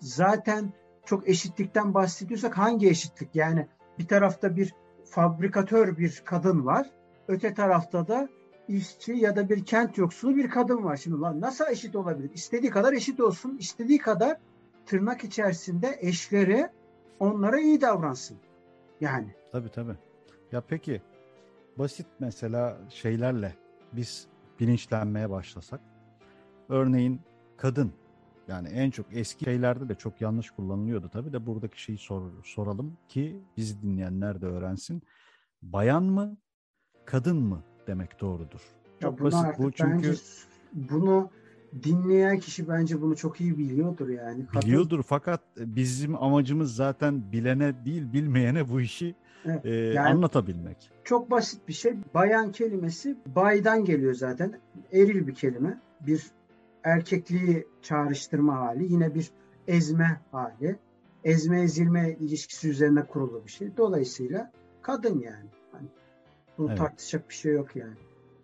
Zaten 0.00 0.72
çok 1.04 1.28
eşitlikten 1.28 1.94
bahsediyorsak 1.94 2.58
hangi 2.58 2.88
eşitlik? 2.88 3.28
Yani 3.34 3.66
bir 3.98 4.08
tarafta 4.08 4.56
bir 4.56 4.74
fabrikatör 5.04 5.96
bir 5.96 6.22
kadın 6.24 6.66
var. 6.66 6.90
Öte 7.28 7.54
tarafta 7.54 8.08
da 8.08 8.28
işçi 8.68 9.12
ya 9.12 9.36
da 9.36 9.48
bir 9.48 9.64
kent 9.64 9.98
yoksulu 9.98 10.36
bir 10.36 10.50
kadın 10.50 10.84
var. 10.84 10.96
Şimdi 10.96 11.20
lan 11.20 11.40
nasıl 11.40 11.64
eşit 11.70 11.96
olabilir? 11.96 12.30
İstediği 12.34 12.70
kadar 12.70 12.92
eşit 12.92 13.20
olsun. 13.20 13.56
istediği 13.60 13.98
kadar 13.98 14.36
tırnak 14.86 15.24
içerisinde 15.24 15.98
eşleri 16.00 16.68
onlara 17.18 17.60
iyi 17.60 17.80
davransın. 17.80 18.36
Yani. 19.00 19.34
Tabii 19.52 19.70
tabii. 19.70 19.96
Ya 20.52 20.60
peki 20.60 21.02
basit 21.78 22.06
mesela 22.20 22.78
şeylerle 22.88 23.54
biz 23.92 24.26
bilinçlenmeye 24.60 25.30
başlasak. 25.30 25.80
Örneğin 26.68 27.20
kadın 27.56 27.92
yani 28.48 28.68
en 28.68 28.90
çok 28.90 29.06
eski 29.12 29.44
şeylerde 29.44 29.88
de 29.88 29.94
çok 29.94 30.20
yanlış 30.20 30.50
kullanılıyordu 30.50 31.08
tabii 31.08 31.32
de 31.32 31.46
buradaki 31.46 31.82
şeyi 31.82 31.98
sor, 31.98 32.22
soralım 32.44 32.96
ki 33.08 33.42
bizi 33.56 33.82
dinleyenler 33.82 34.40
de 34.40 34.46
öğrensin. 34.46 35.02
Bayan 35.62 36.02
mı, 36.02 36.36
kadın 37.04 37.36
mı 37.36 37.62
demek 37.86 38.20
doğrudur? 38.20 38.60
Çok 39.00 39.18
ya 39.18 39.24
basit 39.24 39.58
bu 39.58 39.72
çünkü 39.72 40.14
bunu 40.72 41.30
dinleyen 41.82 42.38
kişi 42.38 42.68
bence 42.68 43.00
bunu 43.00 43.16
çok 43.16 43.40
iyi 43.40 43.58
biliyordur 43.58 44.08
yani. 44.08 44.46
Biliyordur 44.62 45.02
fakat 45.02 45.40
bizim 45.56 46.22
amacımız 46.22 46.76
zaten 46.76 47.32
bilene 47.32 47.84
değil 47.84 48.12
bilmeyene 48.12 48.68
bu 48.68 48.80
işi 48.80 49.14
evet, 49.44 49.66
e, 49.66 49.70
yani 49.70 50.08
anlatabilmek. 50.08 50.90
Çok 51.04 51.30
basit 51.30 51.68
bir 51.68 51.72
şey. 51.72 51.94
Bayan 52.14 52.52
kelimesi 52.52 53.16
baydan 53.26 53.84
geliyor 53.84 54.14
zaten. 54.14 54.60
Eril 54.92 55.26
bir 55.26 55.34
kelime. 55.34 55.80
Bir 56.00 56.22
erkekliği 56.84 57.66
çağrıştırma 57.82 58.56
hali. 58.56 58.92
Yine 58.92 59.14
bir 59.14 59.30
ezme 59.68 60.20
hali. 60.32 60.76
Ezme 61.24 61.62
ezilme 61.62 62.16
ilişkisi 62.20 62.68
üzerine 62.68 63.02
kurulu 63.06 63.42
bir 63.46 63.50
şey. 63.50 63.76
Dolayısıyla 63.76 64.52
kadın 64.82 65.18
yani. 65.18 65.48
Hani 65.72 65.88
bunu 66.58 66.68
evet. 66.68 66.78
tartışacak 66.78 67.28
bir 67.28 67.34
şey 67.34 67.52
yok 67.52 67.76
yani. 67.76 67.94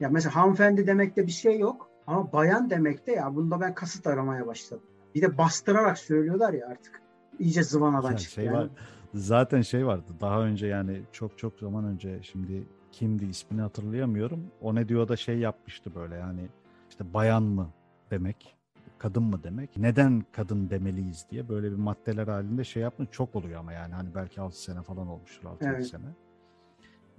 Ya 0.00 0.08
mesela 0.08 0.36
hanımefendi 0.36 0.86
demekte 0.86 1.26
bir 1.26 1.32
şey 1.32 1.58
yok. 1.58 1.89
Ama 2.10 2.32
bayan 2.32 2.70
demekte 2.70 3.12
ya 3.12 3.36
bunda 3.36 3.60
ben 3.60 3.74
kasıt 3.74 4.06
aramaya 4.06 4.46
başladım. 4.46 4.82
Bir 5.14 5.22
de 5.22 5.38
bastırarak 5.38 5.98
söylüyorlar 5.98 6.52
ya 6.52 6.68
artık. 6.68 7.02
İyice 7.38 7.62
zıvanadan 7.62 8.16
çıktı. 8.16 8.34
Şey 8.34 8.44
yani. 8.44 8.56
var, 8.56 8.68
zaten 9.14 9.62
şey 9.62 9.86
vardı 9.86 10.12
daha 10.20 10.42
önce 10.42 10.66
yani 10.66 11.02
çok 11.12 11.38
çok 11.38 11.58
zaman 11.58 11.84
önce 11.84 12.22
şimdi 12.22 12.64
kimdi 12.92 13.24
ismini 13.24 13.60
hatırlayamıyorum. 13.60 14.40
O 14.60 14.74
ne 14.74 14.88
diyor 14.88 15.08
da 15.08 15.16
şey 15.16 15.38
yapmıştı 15.38 15.94
böyle 15.94 16.14
yani 16.14 16.48
işte 16.90 17.14
bayan 17.14 17.42
mı 17.42 17.70
demek 18.10 18.56
kadın 18.98 19.22
mı 19.22 19.42
demek? 19.44 19.76
Neden 19.76 20.24
kadın 20.32 20.70
demeliyiz 20.70 21.26
diye 21.30 21.48
böyle 21.48 21.70
bir 21.70 21.76
maddeler 21.76 22.28
halinde 22.28 22.64
şey 22.64 22.82
yapmış 22.82 23.08
çok 23.10 23.36
oluyor 23.36 23.60
ama 23.60 23.72
yani 23.72 23.94
hani 23.94 24.14
belki 24.14 24.40
6 24.40 24.62
sene 24.62 24.82
falan 24.82 25.08
olmuştur 25.08 25.48
6 25.48 25.66
evet. 25.66 25.86
sene. 25.86 26.04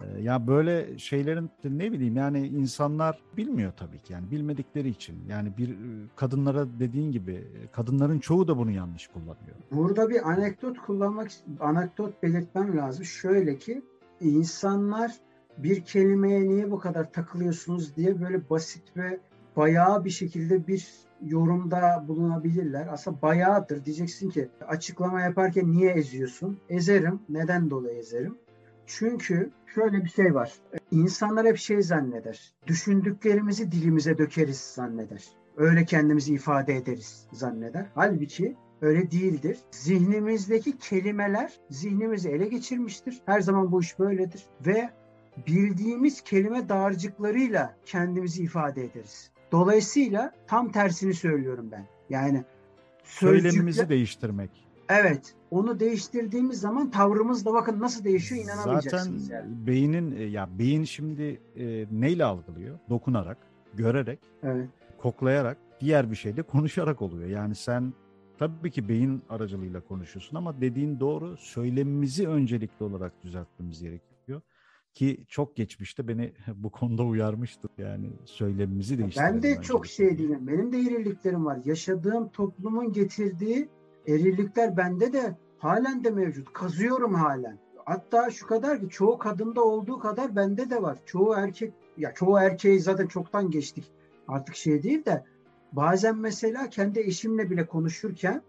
Ee, 0.02 0.22
ya 0.22 0.48
böyle 0.48 0.98
şeylerin 0.98 1.50
ne 1.64 1.92
bileyim 1.92 2.16
yani 2.16 2.48
insanlar 2.48 3.20
bilmiyor 3.38 3.72
tabii 3.78 4.00
ki 4.00 4.14
yani 4.14 4.32
bilmedikleri 4.32 4.90
için 4.90 5.16
yani 5.30 5.58
bir 5.58 5.70
e, 5.70 6.08
kadınlara 6.16 6.80
dediğin 6.80 7.12
gibi 7.12 7.48
kadınların 7.72 8.20
çoğu 8.20 8.48
da 8.48 8.58
bunu 8.58 8.72
yanlış 8.72 9.08
kullanıyor. 9.08 9.56
Burada 9.72 10.10
bir 10.10 10.30
anekdot 10.30 10.80
kullanmak 10.80 11.32
anekdot 11.60 12.24
belirtmem 12.24 12.78
lazım. 12.78 13.06
Şöyle 13.06 13.58
ki 13.58 13.82
insanlar 14.22 15.12
bir 15.58 15.82
kelimeye 15.82 16.50
niye 16.50 16.72
bu 16.72 16.80
kadar 16.80 17.12
takılıyorsunuz 17.12 17.96
diye 17.96 18.22
böyle 18.22 18.50
basit 18.50 18.98
ve 18.98 19.20
bayağı 19.56 20.06
bir 20.06 20.10
şekilde 20.10 20.68
bir 20.68 20.92
yorumda 21.26 22.06
bulunabilirler. 22.08 22.88
Aslında 22.92 23.22
bayağıdır 23.22 23.86
diyeceksin 23.86 24.30
ki 24.30 24.50
açıklama 24.68 25.22
yaparken 25.22 25.72
niye 25.72 25.92
eziyorsun? 25.92 26.58
Ezerim. 26.70 27.20
Neden 27.30 27.70
dolayı 27.70 27.98
ezerim? 27.98 28.38
Çünkü 28.86 29.52
şöyle 29.76 30.04
bir 30.04 30.10
şey 30.10 30.36
var. 30.36 30.54
İnsanlar 30.92 31.46
hep 31.46 31.58
şey 31.58 31.82
zanneder. 31.82 32.54
Düşündüklerimizi 32.68 33.72
dilimize 33.72 34.18
dökeriz 34.18 34.60
zanneder. 34.60 35.24
Öyle 35.58 35.86
kendimizi 35.86 36.34
ifade 36.34 36.76
ederiz 36.76 37.28
zanneder. 37.32 37.86
Halbuki 37.96 38.56
öyle 38.82 39.12
değildir. 39.12 39.58
Zihnimizdeki 39.72 40.78
kelimeler 40.78 41.54
zihnimizi 41.70 42.30
ele 42.30 42.48
geçirmiştir. 42.48 43.22
Her 43.26 43.42
zaman 43.42 43.72
bu 43.72 43.82
iş 43.82 44.00
böyledir. 44.00 44.46
Ve 44.66 44.90
bildiğimiz 45.48 46.22
kelime 46.22 46.70
dağarcıklarıyla 46.70 47.76
kendimizi 47.86 48.44
ifade 48.44 48.86
ederiz. 48.86 49.32
Dolayısıyla 49.52 50.32
tam 50.48 50.72
tersini 50.72 51.14
söylüyorum 51.14 51.72
ben. 51.72 51.88
Yani 52.10 52.44
söylemimizi 53.04 53.90
değiştirmek. 53.90 54.71
Evet. 54.92 55.36
Onu 55.52 55.80
değiştirdiğimiz 55.80 56.60
zaman 56.60 56.92
tavrımız 56.92 57.46
da 57.46 57.54
bakın 57.54 57.80
nasıl 57.80 58.04
değişiyor 58.04 58.44
inanamayacaksınız. 58.44 59.26
Zaten 59.26 59.38
yani. 59.38 59.68
beynin 59.68 60.16
e, 60.16 60.24
ya 60.24 60.50
beyin 60.60 60.84
şimdi 60.84 61.42
e, 61.56 61.86
neyle 61.92 62.26
algılıyor? 62.26 62.80
Dokunarak, 62.90 63.38
görerek, 63.74 64.20
evet. 64.44 64.70
koklayarak, 64.98 65.58
diğer 65.82 66.12
bir 66.12 66.16
şeyde 66.16 66.42
konuşarak 66.42 67.02
oluyor. 67.02 67.30
Yani 67.30 67.56
sen 67.56 67.94
tabii 68.40 68.72
ki 68.72 68.90
beyin 68.90 69.22
aracılığıyla 69.30 69.82
konuşuyorsun 69.82 70.38
ama 70.38 70.62
dediğin 70.62 71.00
doğru. 71.00 71.38
Söylemimizi 71.38 72.28
öncelikli 72.28 72.84
olarak 72.84 73.24
düzeltmemiz 73.24 73.82
gerekiyor. 73.82 74.42
ki 74.94 75.26
çok 75.28 75.56
geçmişte 75.56 76.08
beni 76.08 76.34
bu 76.56 76.70
konuda 76.70 77.04
uyarmıştı. 77.04 77.68
Yani 77.78 78.10
söylemimizi 78.26 78.98
değiştirdi. 78.98 79.26
Ben 79.26 79.44
de 79.44 79.62
çok 79.62 79.88
şey 79.88 80.18
diyeyim. 80.18 80.48
Benim 80.48 80.72
de 80.72 80.78
erilliklerim 80.78 81.46
var. 81.46 81.60
Yaşadığım 81.66 82.30
toplumun 82.30 82.94
getirdiği 82.94 83.70
erillikler 84.08 84.78
bende 84.78 85.14
de 85.14 85.38
halen 85.58 86.04
de 86.04 86.10
mevcut. 86.10 86.54
Kazıyorum 86.54 87.14
halen. 87.14 87.58
Hatta 87.86 88.30
şu 88.30 88.48
kadar 88.48 88.80
ki 88.80 88.90
çoğu 88.90 89.18
kadında 89.18 89.62
olduğu 89.64 90.00
kadar 90.00 90.36
bende 90.36 90.70
de 90.70 90.82
var. 90.82 90.98
Çoğu 91.06 91.34
erkek 91.34 91.74
ya 91.98 92.14
çoğu 92.14 92.40
erkeği 92.40 92.80
zaten 92.80 93.08
çoktan 93.08 93.52
geçtik. 93.52 93.92
Artık 94.28 94.56
şey 94.56 94.84
değil 94.84 95.06
de 95.06 95.24
bazen 95.72 96.18
mesela 96.18 96.70
kendi 96.70 97.00
eşimle 97.00 97.50
bile 97.50 97.66
konuşurken 97.66 98.42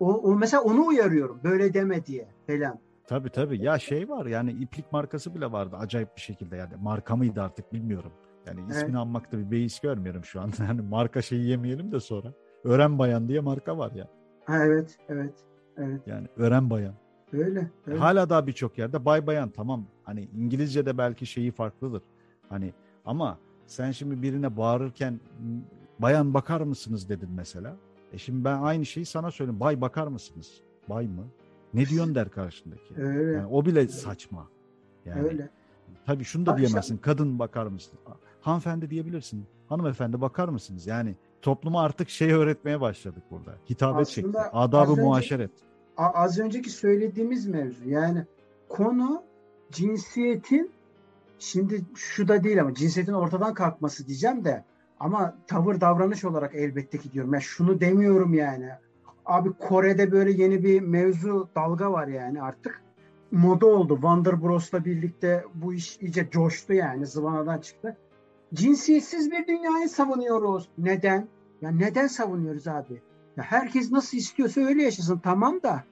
o, 0.00 0.14
o 0.14 0.34
mesela 0.34 0.62
onu 0.62 0.86
uyarıyorum. 0.86 1.40
Böyle 1.44 1.74
deme 1.74 2.06
diye 2.06 2.28
falan. 2.46 2.78
Tabii 3.06 3.30
tabii. 3.30 3.62
Ya 3.62 3.78
şey 3.78 4.08
var 4.08 4.26
yani 4.26 4.52
iplik 4.52 4.92
markası 4.92 5.34
bile 5.34 5.52
vardı 5.52 5.76
acayip 5.76 6.16
bir 6.16 6.20
şekilde 6.20 6.56
yani. 6.56 6.72
Marka 6.82 7.16
mıydı 7.16 7.42
artık 7.42 7.72
bilmiyorum. 7.72 8.12
Yani 8.46 8.60
ismini 8.60 8.84
evet. 8.84 8.96
anmakta 8.96 9.38
bir 9.38 9.50
beis 9.50 9.80
görmüyorum 9.80 10.24
şu 10.24 10.40
anda. 10.40 10.56
Yani 10.68 10.82
marka 10.82 11.22
şeyi 11.22 11.48
yemeyelim 11.48 11.92
de 11.92 12.00
sonra. 12.00 12.32
Ören 12.64 12.98
Bayan 12.98 13.28
diye 13.28 13.40
marka 13.40 13.78
var 13.78 13.92
ya. 13.92 14.08
Ha, 14.44 14.64
evet, 14.64 14.98
evet, 15.08 15.34
evet. 15.76 16.00
Yani 16.06 16.28
Ören 16.36 16.70
Bayan. 16.70 16.94
Öyle, 17.32 17.70
öyle. 17.86 17.98
Hala 17.98 18.30
daha 18.30 18.46
birçok 18.46 18.78
yerde 18.78 19.04
bay 19.04 19.26
bayan 19.26 19.50
tamam. 19.50 19.86
Hani 20.04 20.28
İngilizce'de 20.38 20.98
belki 20.98 21.26
şeyi 21.26 21.50
farklıdır. 21.50 22.02
Hani 22.48 22.74
ama 23.04 23.38
sen 23.66 23.90
şimdi 23.90 24.22
birine 24.22 24.56
bağırırken 24.56 25.20
bayan 25.98 26.34
bakar 26.34 26.60
mısınız 26.60 27.08
dedin 27.08 27.30
mesela. 27.36 27.76
E 28.12 28.18
şimdi 28.18 28.44
ben 28.44 28.62
aynı 28.62 28.86
şeyi 28.86 29.06
sana 29.06 29.30
söyleyeyim. 29.30 29.60
Bay 29.60 29.80
bakar 29.80 30.06
mısınız? 30.06 30.60
Bay 30.88 31.06
mı? 31.06 31.24
Ne 31.74 31.86
diyorsun 31.86 32.14
der 32.14 32.30
karşındaki. 32.30 32.94
Öyle. 32.96 33.32
Yani 33.32 33.46
o 33.46 33.66
bile 33.66 33.88
saçma. 33.88 34.48
Yani, 35.04 35.22
Öyle. 35.22 35.50
Tabii 36.06 36.24
şunu 36.24 36.46
da 36.46 36.56
diyemezsin. 36.56 36.96
Kadın 36.98 37.38
bakar 37.38 37.66
mısın? 37.66 37.98
Hanımefendi 38.40 38.90
diyebilirsin. 38.90 39.46
Hanımefendi 39.68 40.20
bakar 40.20 40.48
mısınız? 40.48 40.86
Yani 40.86 41.16
topluma 41.42 41.82
artık 41.82 42.08
şey 42.08 42.32
öğretmeye 42.32 42.80
başladık 42.80 43.22
burada. 43.30 43.54
Hitabet 43.70 44.08
şekli. 44.08 44.38
Adabı 44.38 44.96
muaşeret. 44.96 45.50
Az 45.96 46.38
önceki 46.38 46.70
söylediğimiz 46.70 47.46
mevzu. 47.46 47.88
Yani 47.88 48.24
konu 48.68 49.22
cinsiyetin 49.72 50.70
şimdi 51.38 51.84
şu 51.94 52.28
da 52.28 52.44
değil 52.44 52.60
ama 52.60 52.74
cinsiyetin 52.74 53.12
ortadan 53.12 53.54
kalkması 53.54 54.06
diyeceğim 54.06 54.44
de 54.44 54.64
ama 55.00 55.34
tavır 55.46 55.80
davranış 55.80 56.24
olarak 56.24 56.54
elbette 56.54 56.98
ki 56.98 57.12
diyorum. 57.12 57.32
Ben 57.32 57.38
şunu 57.38 57.80
demiyorum 57.80 58.34
yani. 58.34 58.68
Abi 59.26 59.52
Kore'de 59.52 60.12
böyle 60.12 60.30
yeni 60.30 60.64
bir 60.64 60.80
mevzu 60.80 61.48
dalga 61.56 61.92
var 61.92 62.06
yani 62.06 62.42
artık. 62.42 62.82
Moda 63.30 63.66
oldu. 63.66 63.94
Wonder 63.94 64.42
Bros'la 64.42 64.84
birlikte 64.84 65.44
bu 65.54 65.74
iş 65.74 65.98
iyice 66.00 66.28
coştu 66.30 66.72
yani. 66.72 67.06
Zıvanadan 67.06 67.58
çıktı. 67.58 67.96
Cinsiyetsiz 68.54 69.30
bir 69.30 69.46
dünyayı 69.46 69.88
savunuyoruz. 69.88 70.68
Neden? 70.78 71.28
Ya 71.60 71.70
neden 71.70 72.06
savunuyoruz 72.06 72.68
abi? 72.68 73.02
Ya 73.36 73.44
herkes 73.44 73.92
nasıl 73.92 74.16
istiyorsa 74.18 74.60
öyle 74.60 74.82
yaşasın 74.82 75.18
tamam 75.18 75.62
da 75.62 75.84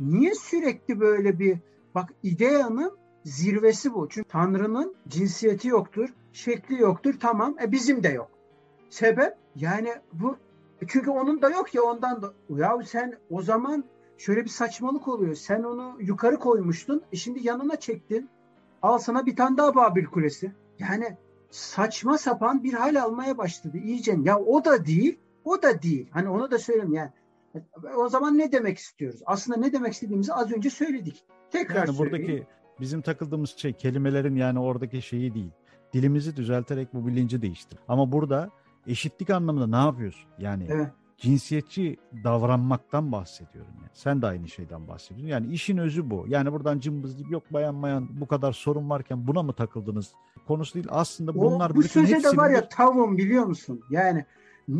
niye 0.00 0.34
sürekli 0.34 1.00
böyle 1.00 1.38
bir 1.38 1.58
bak 1.94 2.10
ideyanın 2.22 2.96
zirvesi 3.24 3.94
bu. 3.94 4.08
Çünkü 4.08 4.28
Tanrı'nın 4.28 4.94
cinsiyeti 5.08 5.68
yoktur, 5.68 6.14
şekli 6.32 6.80
yoktur. 6.80 7.14
Tamam. 7.20 7.56
E 7.62 7.72
bizim 7.72 8.02
de 8.02 8.08
yok. 8.08 8.30
Sebep 8.90 9.36
yani 9.56 9.92
bu 10.12 10.36
çünkü 10.88 11.10
onun 11.10 11.42
da 11.42 11.50
yok 11.50 11.74
ya 11.74 11.82
ondan 11.82 12.22
da. 12.22 12.32
Ya 12.50 12.78
sen 12.86 13.14
o 13.30 13.42
zaman 13.42 13.84
şöyle 14.18 14.44
bir 14.44 14.50
saçmalık 14.50 15.08
oluyor. 15.08 15.34
Sen 15.34 15.62
onu 15.62 15.96
yukarı 16.00 16.38
koymuştun. 16.38 17.02
E 17.12 17.16
şimdi 17.16 17.46
yanına 17.46 17.76
çektin. 17.76 18.28
Al 18.82 18.98
sana 18.98 19.26
bir 19.26 19.36
tane 19.36 19.56
daha 19.56 19.74
Babil 19.74 20.04
Kulesi. 20.04 20.52
Yani 20.78 21.16
saçma 21.52 22.18
sapan 22.18 22.64
bir 22.64 22.72
hal 22.72 23.02
almaya 23.02 23.38
başladı 23.38 23.78
iyice. 23.78 24.16
Ya 24.22 24.38
o 24.38 24.64
da 24.64 24.86
değil, 24.86 25.18
o 25.44 25.62
da 25.62 25.82
değil. 25.82 26.08
Hani 26.10 26.28
onu 26.28 26.50
da 26.50 26.58
söyleyeyim 26.58 26.92
yani. 26.92 27.10
O 27.96 28.08
zaman 28.08 28.38
ne 28.38 28.52
demek 28.52 28.78
istiyoruz? 28.78 29.20
Aslında 29.26 29.58
ne 29.58 29.72
demek 29.72 29.92
istediğimizi 29.92 30.34
az 30.34 30.52
önce 30.52 30.70
söyledik. 30.70 31.24
Tekrar 31.50 31.86
yani 31.86 31.98
buradaki 31.98 32.24
söyleyeyim. 32.24 32.46
bizim 32.80 33.02
takıldığımız 33.02 33.50
şey 33.50 33.72
kelimelerin 33.72 34.36
yani 34.36 34.58
oradaki 34.58 35.02
şeyi 35.02 35.34
değil. 35.34 35.50
Dilimizi 35.92 36.36
düzelterek 36.36 36.94
bu 36.94 37.06
bilinci 37.06 37.42
değiştir. 37.42 37.78
Ama 37.88 38.12
burada 38.12 38.50
eşitlik 38.86 39.30
anlamında 39.30 39.66
ne 39.66 39.86
yapıyorsun? 39.86 40.30
Yani 40.38 40.66
evet. 40.70 40.88
Cinsiyetçi 41.22 41.96
davranmaktan 42.24 43.12
bahsediyorum. 43.12 43.72
Yani. 43.76 43.90
Sen 43.94 44.22
de 44.22 44.26
aynı 44.26 44.48
şeyden 44.48 44.88
bahsediyorsun. 44.88 45.28
Yani 45.28 45.52
işin 45.52 45.78
özü 45.78 46.10
bu. 46.10 46.24
Yani 46.28 46.52
buradan 46.52 46.78
cımbız 46.78 47.16
gibi 47.16 47.32
yok 47.32 47.42
bayan 47.50 47.82
bayan 47.82 48.20
bu 48.20 48.26
kadar 48.26 48.52
sorun 48.52 48.90
varken 48.90 49.26
buna 49.26 49.42
mı 49.42 49.52
takıldınız? 49.52 50.12
Konusu 50.46 50.74
değil. 50.74 50.86
Aslında 50.90 51.34
bunlar 51.34 51.70
o, 51.70 51.74
bu 51.74 51.82
söze 51.82 52.22
de 52.22 52.36
var 52.36 52.50
ya 52.50 52.68
tavuğum 52.68 53.16
biliyor 53.16 53.44
musun? 53.44 53.80
Yani 53.90 54.24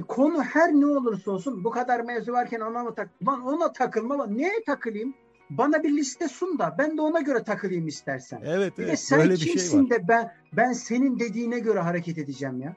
konu 0.09 0.43
her 0.43 0.72
ne 0.72 0.86
olursa 0.86 1.30
olsun 1.30 1.64
bu 1.64 1.70
kadar 1.70 2.01
mevzu 2.01 2.32
varken 2.32 2.61
ona 2.61 2.82
mı 2.82 2.95
tak? 2.95 3.11
Lan 3.26 3.43
ona 3.47 3.72
takılma. 3.72 4.26
Neye 4.26 4.64
takılayım? 4.66 5.14
Bana 5.51 5.82
bir 5.82 5.97
liste 5.97 6.28
sun 6.28 6.59
da 6.59 6.74
ben 6.78 6.97
de 6.97 7.01
ona 7.01 7.20
göre 7.20 7.43
takılayım 7.43 7.86
istersen. 7.86 8.43
Evet, 8.45 8.78
bir 8.78 8.84
evet. 8.84 9.01
sen 9.01 9.18
böyle 9.18 9.32
bir 9.32 9.59
şey 9.59 9.80
var. 9.80 9.90
de 9.90 10.09
ben 10.09 10.32
ben 10.53 10.72
senin 10.72 11.18
dediğine 11.18 11.59
göre 11.59 11.78
hareket 11.78 12.18
edeceğim 12.18 12.61
ya. 12.61 12.76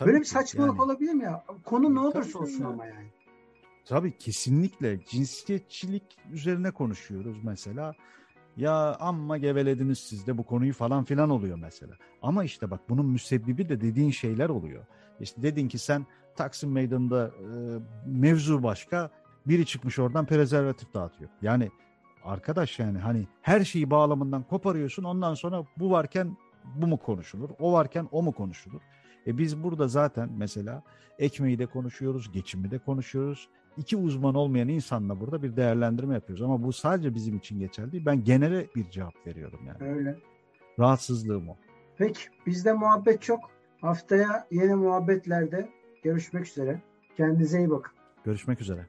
Tabii 0.00 0.08
Böyle 0.08 0.20
bir 0.20 0.24
saçmalık 0.24 0.70
yani. 0.70 0.82
olabilir 0.82 1.12
mi 1.12 1.24
ya? 1.24 1.44
Konu 1.64 1.94
ne 1.94 2.00
olursa 2.00 2.38
olsun 2.38 2.64
ama 2.64 2.86
yani. 2.86 3.10
Tabii 3.84 4.18
kesinlikle 4.18 5.04
cinsiyetçilik 5.04 6.02
üzerine 6.32 6.70
konuşuyoruz 6.70 7.36
mesela. 7.44 7.92
Ya 8.56 8.96
amma 9.00 9.38
gevelediniz 9.38 9.98
siz 9.98 10.26
de 10.26 10.38
bu 10.38 10.42
konuyu 10.42 10.72
falan 10.72 11.04
filan 11.04 11.30
oluyor 11.30 11.58
mesela. 11.58 11.94
Ama 12.22 12.44
işte 12.44 12.70
bak 12.70 12.80
bunun 12.88 13.06
müsebbibi 13.06 13.68
de 13.68 13.80
dediğin 13.80 14.10
şeyler 14.10 14.48
oluyor. 14.48 14.84
İşte 15.20 15.42
dedin 15.42 15.68
ki 15.68 15.78
sen 15.78 16.06
Taksim 16.36 16.72
Meydanı'nda 16.72 17.26
e, 17.26 17.46
mevzu 18.06 18.62
başka 18.62 19.10
biri 19.46 19.66
çıkmış 19.66 19.98
oradan 19.98 20.26
prezervatif 20.26 20.94
dağıtıyor. 20.94 21.30
Yani 21.42 21.70
arkadaş 22.24 22.78
yani 22.78 22.98
hani 22.98 23.26
her 23.42 23.64
şeyi 23.64 23.90
bağlamından 23.90 24.42
koparıyorsun 24.42 25.04
ondan 25.04 25.34
sonra 25.34 25.64
bu 25.76 25.90
varken 25.90 26.36
bu 26.64 26.86
mu 26.86 26.96
konuşulur? 26.96 27.50
O 27.58 27.72
varken 27.72 28.08
o 28.12 28.22
mu 28.22 28.32
konuşulur? 28.32 28.80
E 29.26 29.38
biz 29.38 29.62
burada 29.62 29.88
zaten 29.88 30.30
mesela 30.36 30.82
ekmeği 31.18 31.58
de 31.58 31.66
konuşuyoruz, 31.66 32.32
geçimi 32.32 32.70
de 32.70 32.78
konuşuyoruz. 32.78 33.48
İki 33.76 33.96
uzman 33.96 34.34
olmayan 34.34 34.68
insanla 34.68 35.20
burada 35.20 35.42
bir 35.42 35.56
değerlendirme 35.56 36.14
yapıyoruz. 36.14 36.42
Ama 36.42 36.62
bu 36.62 36.72
sadece 36.72 37.14
bizim 37.14 37.36
için 37.36 37.58
geçerli 37.58 37.92
değil. 37.92 38.06
Ben 38.06 38.24
genele 38.24 38.66
bir 38.76 38.90
cevap 38.90 39.26
veriyorum 39.26 39.60
yani. 39.66 39.92
Öyle. 39.92 40.18
Rahatsızlığım 40.78 41.48
o. 41.48 41.56
Peki 41.96 42.20
bizde 42.46 42.72
muhabbet 42.72 43.22
çok. 43.22 43.40
Haftaya 43.80 44.46
yeni 44.50 44.74
muhabbetlerde 44.74 45.68
görüşmek 46.02 46.46
üzere. 46.46 46.82
Kendinize 47.16 47.58
iyi 47.58 47.70
bakın. 47.70 47.92
Görüşmek 48.24 48.60
üzere. 48.60 48.86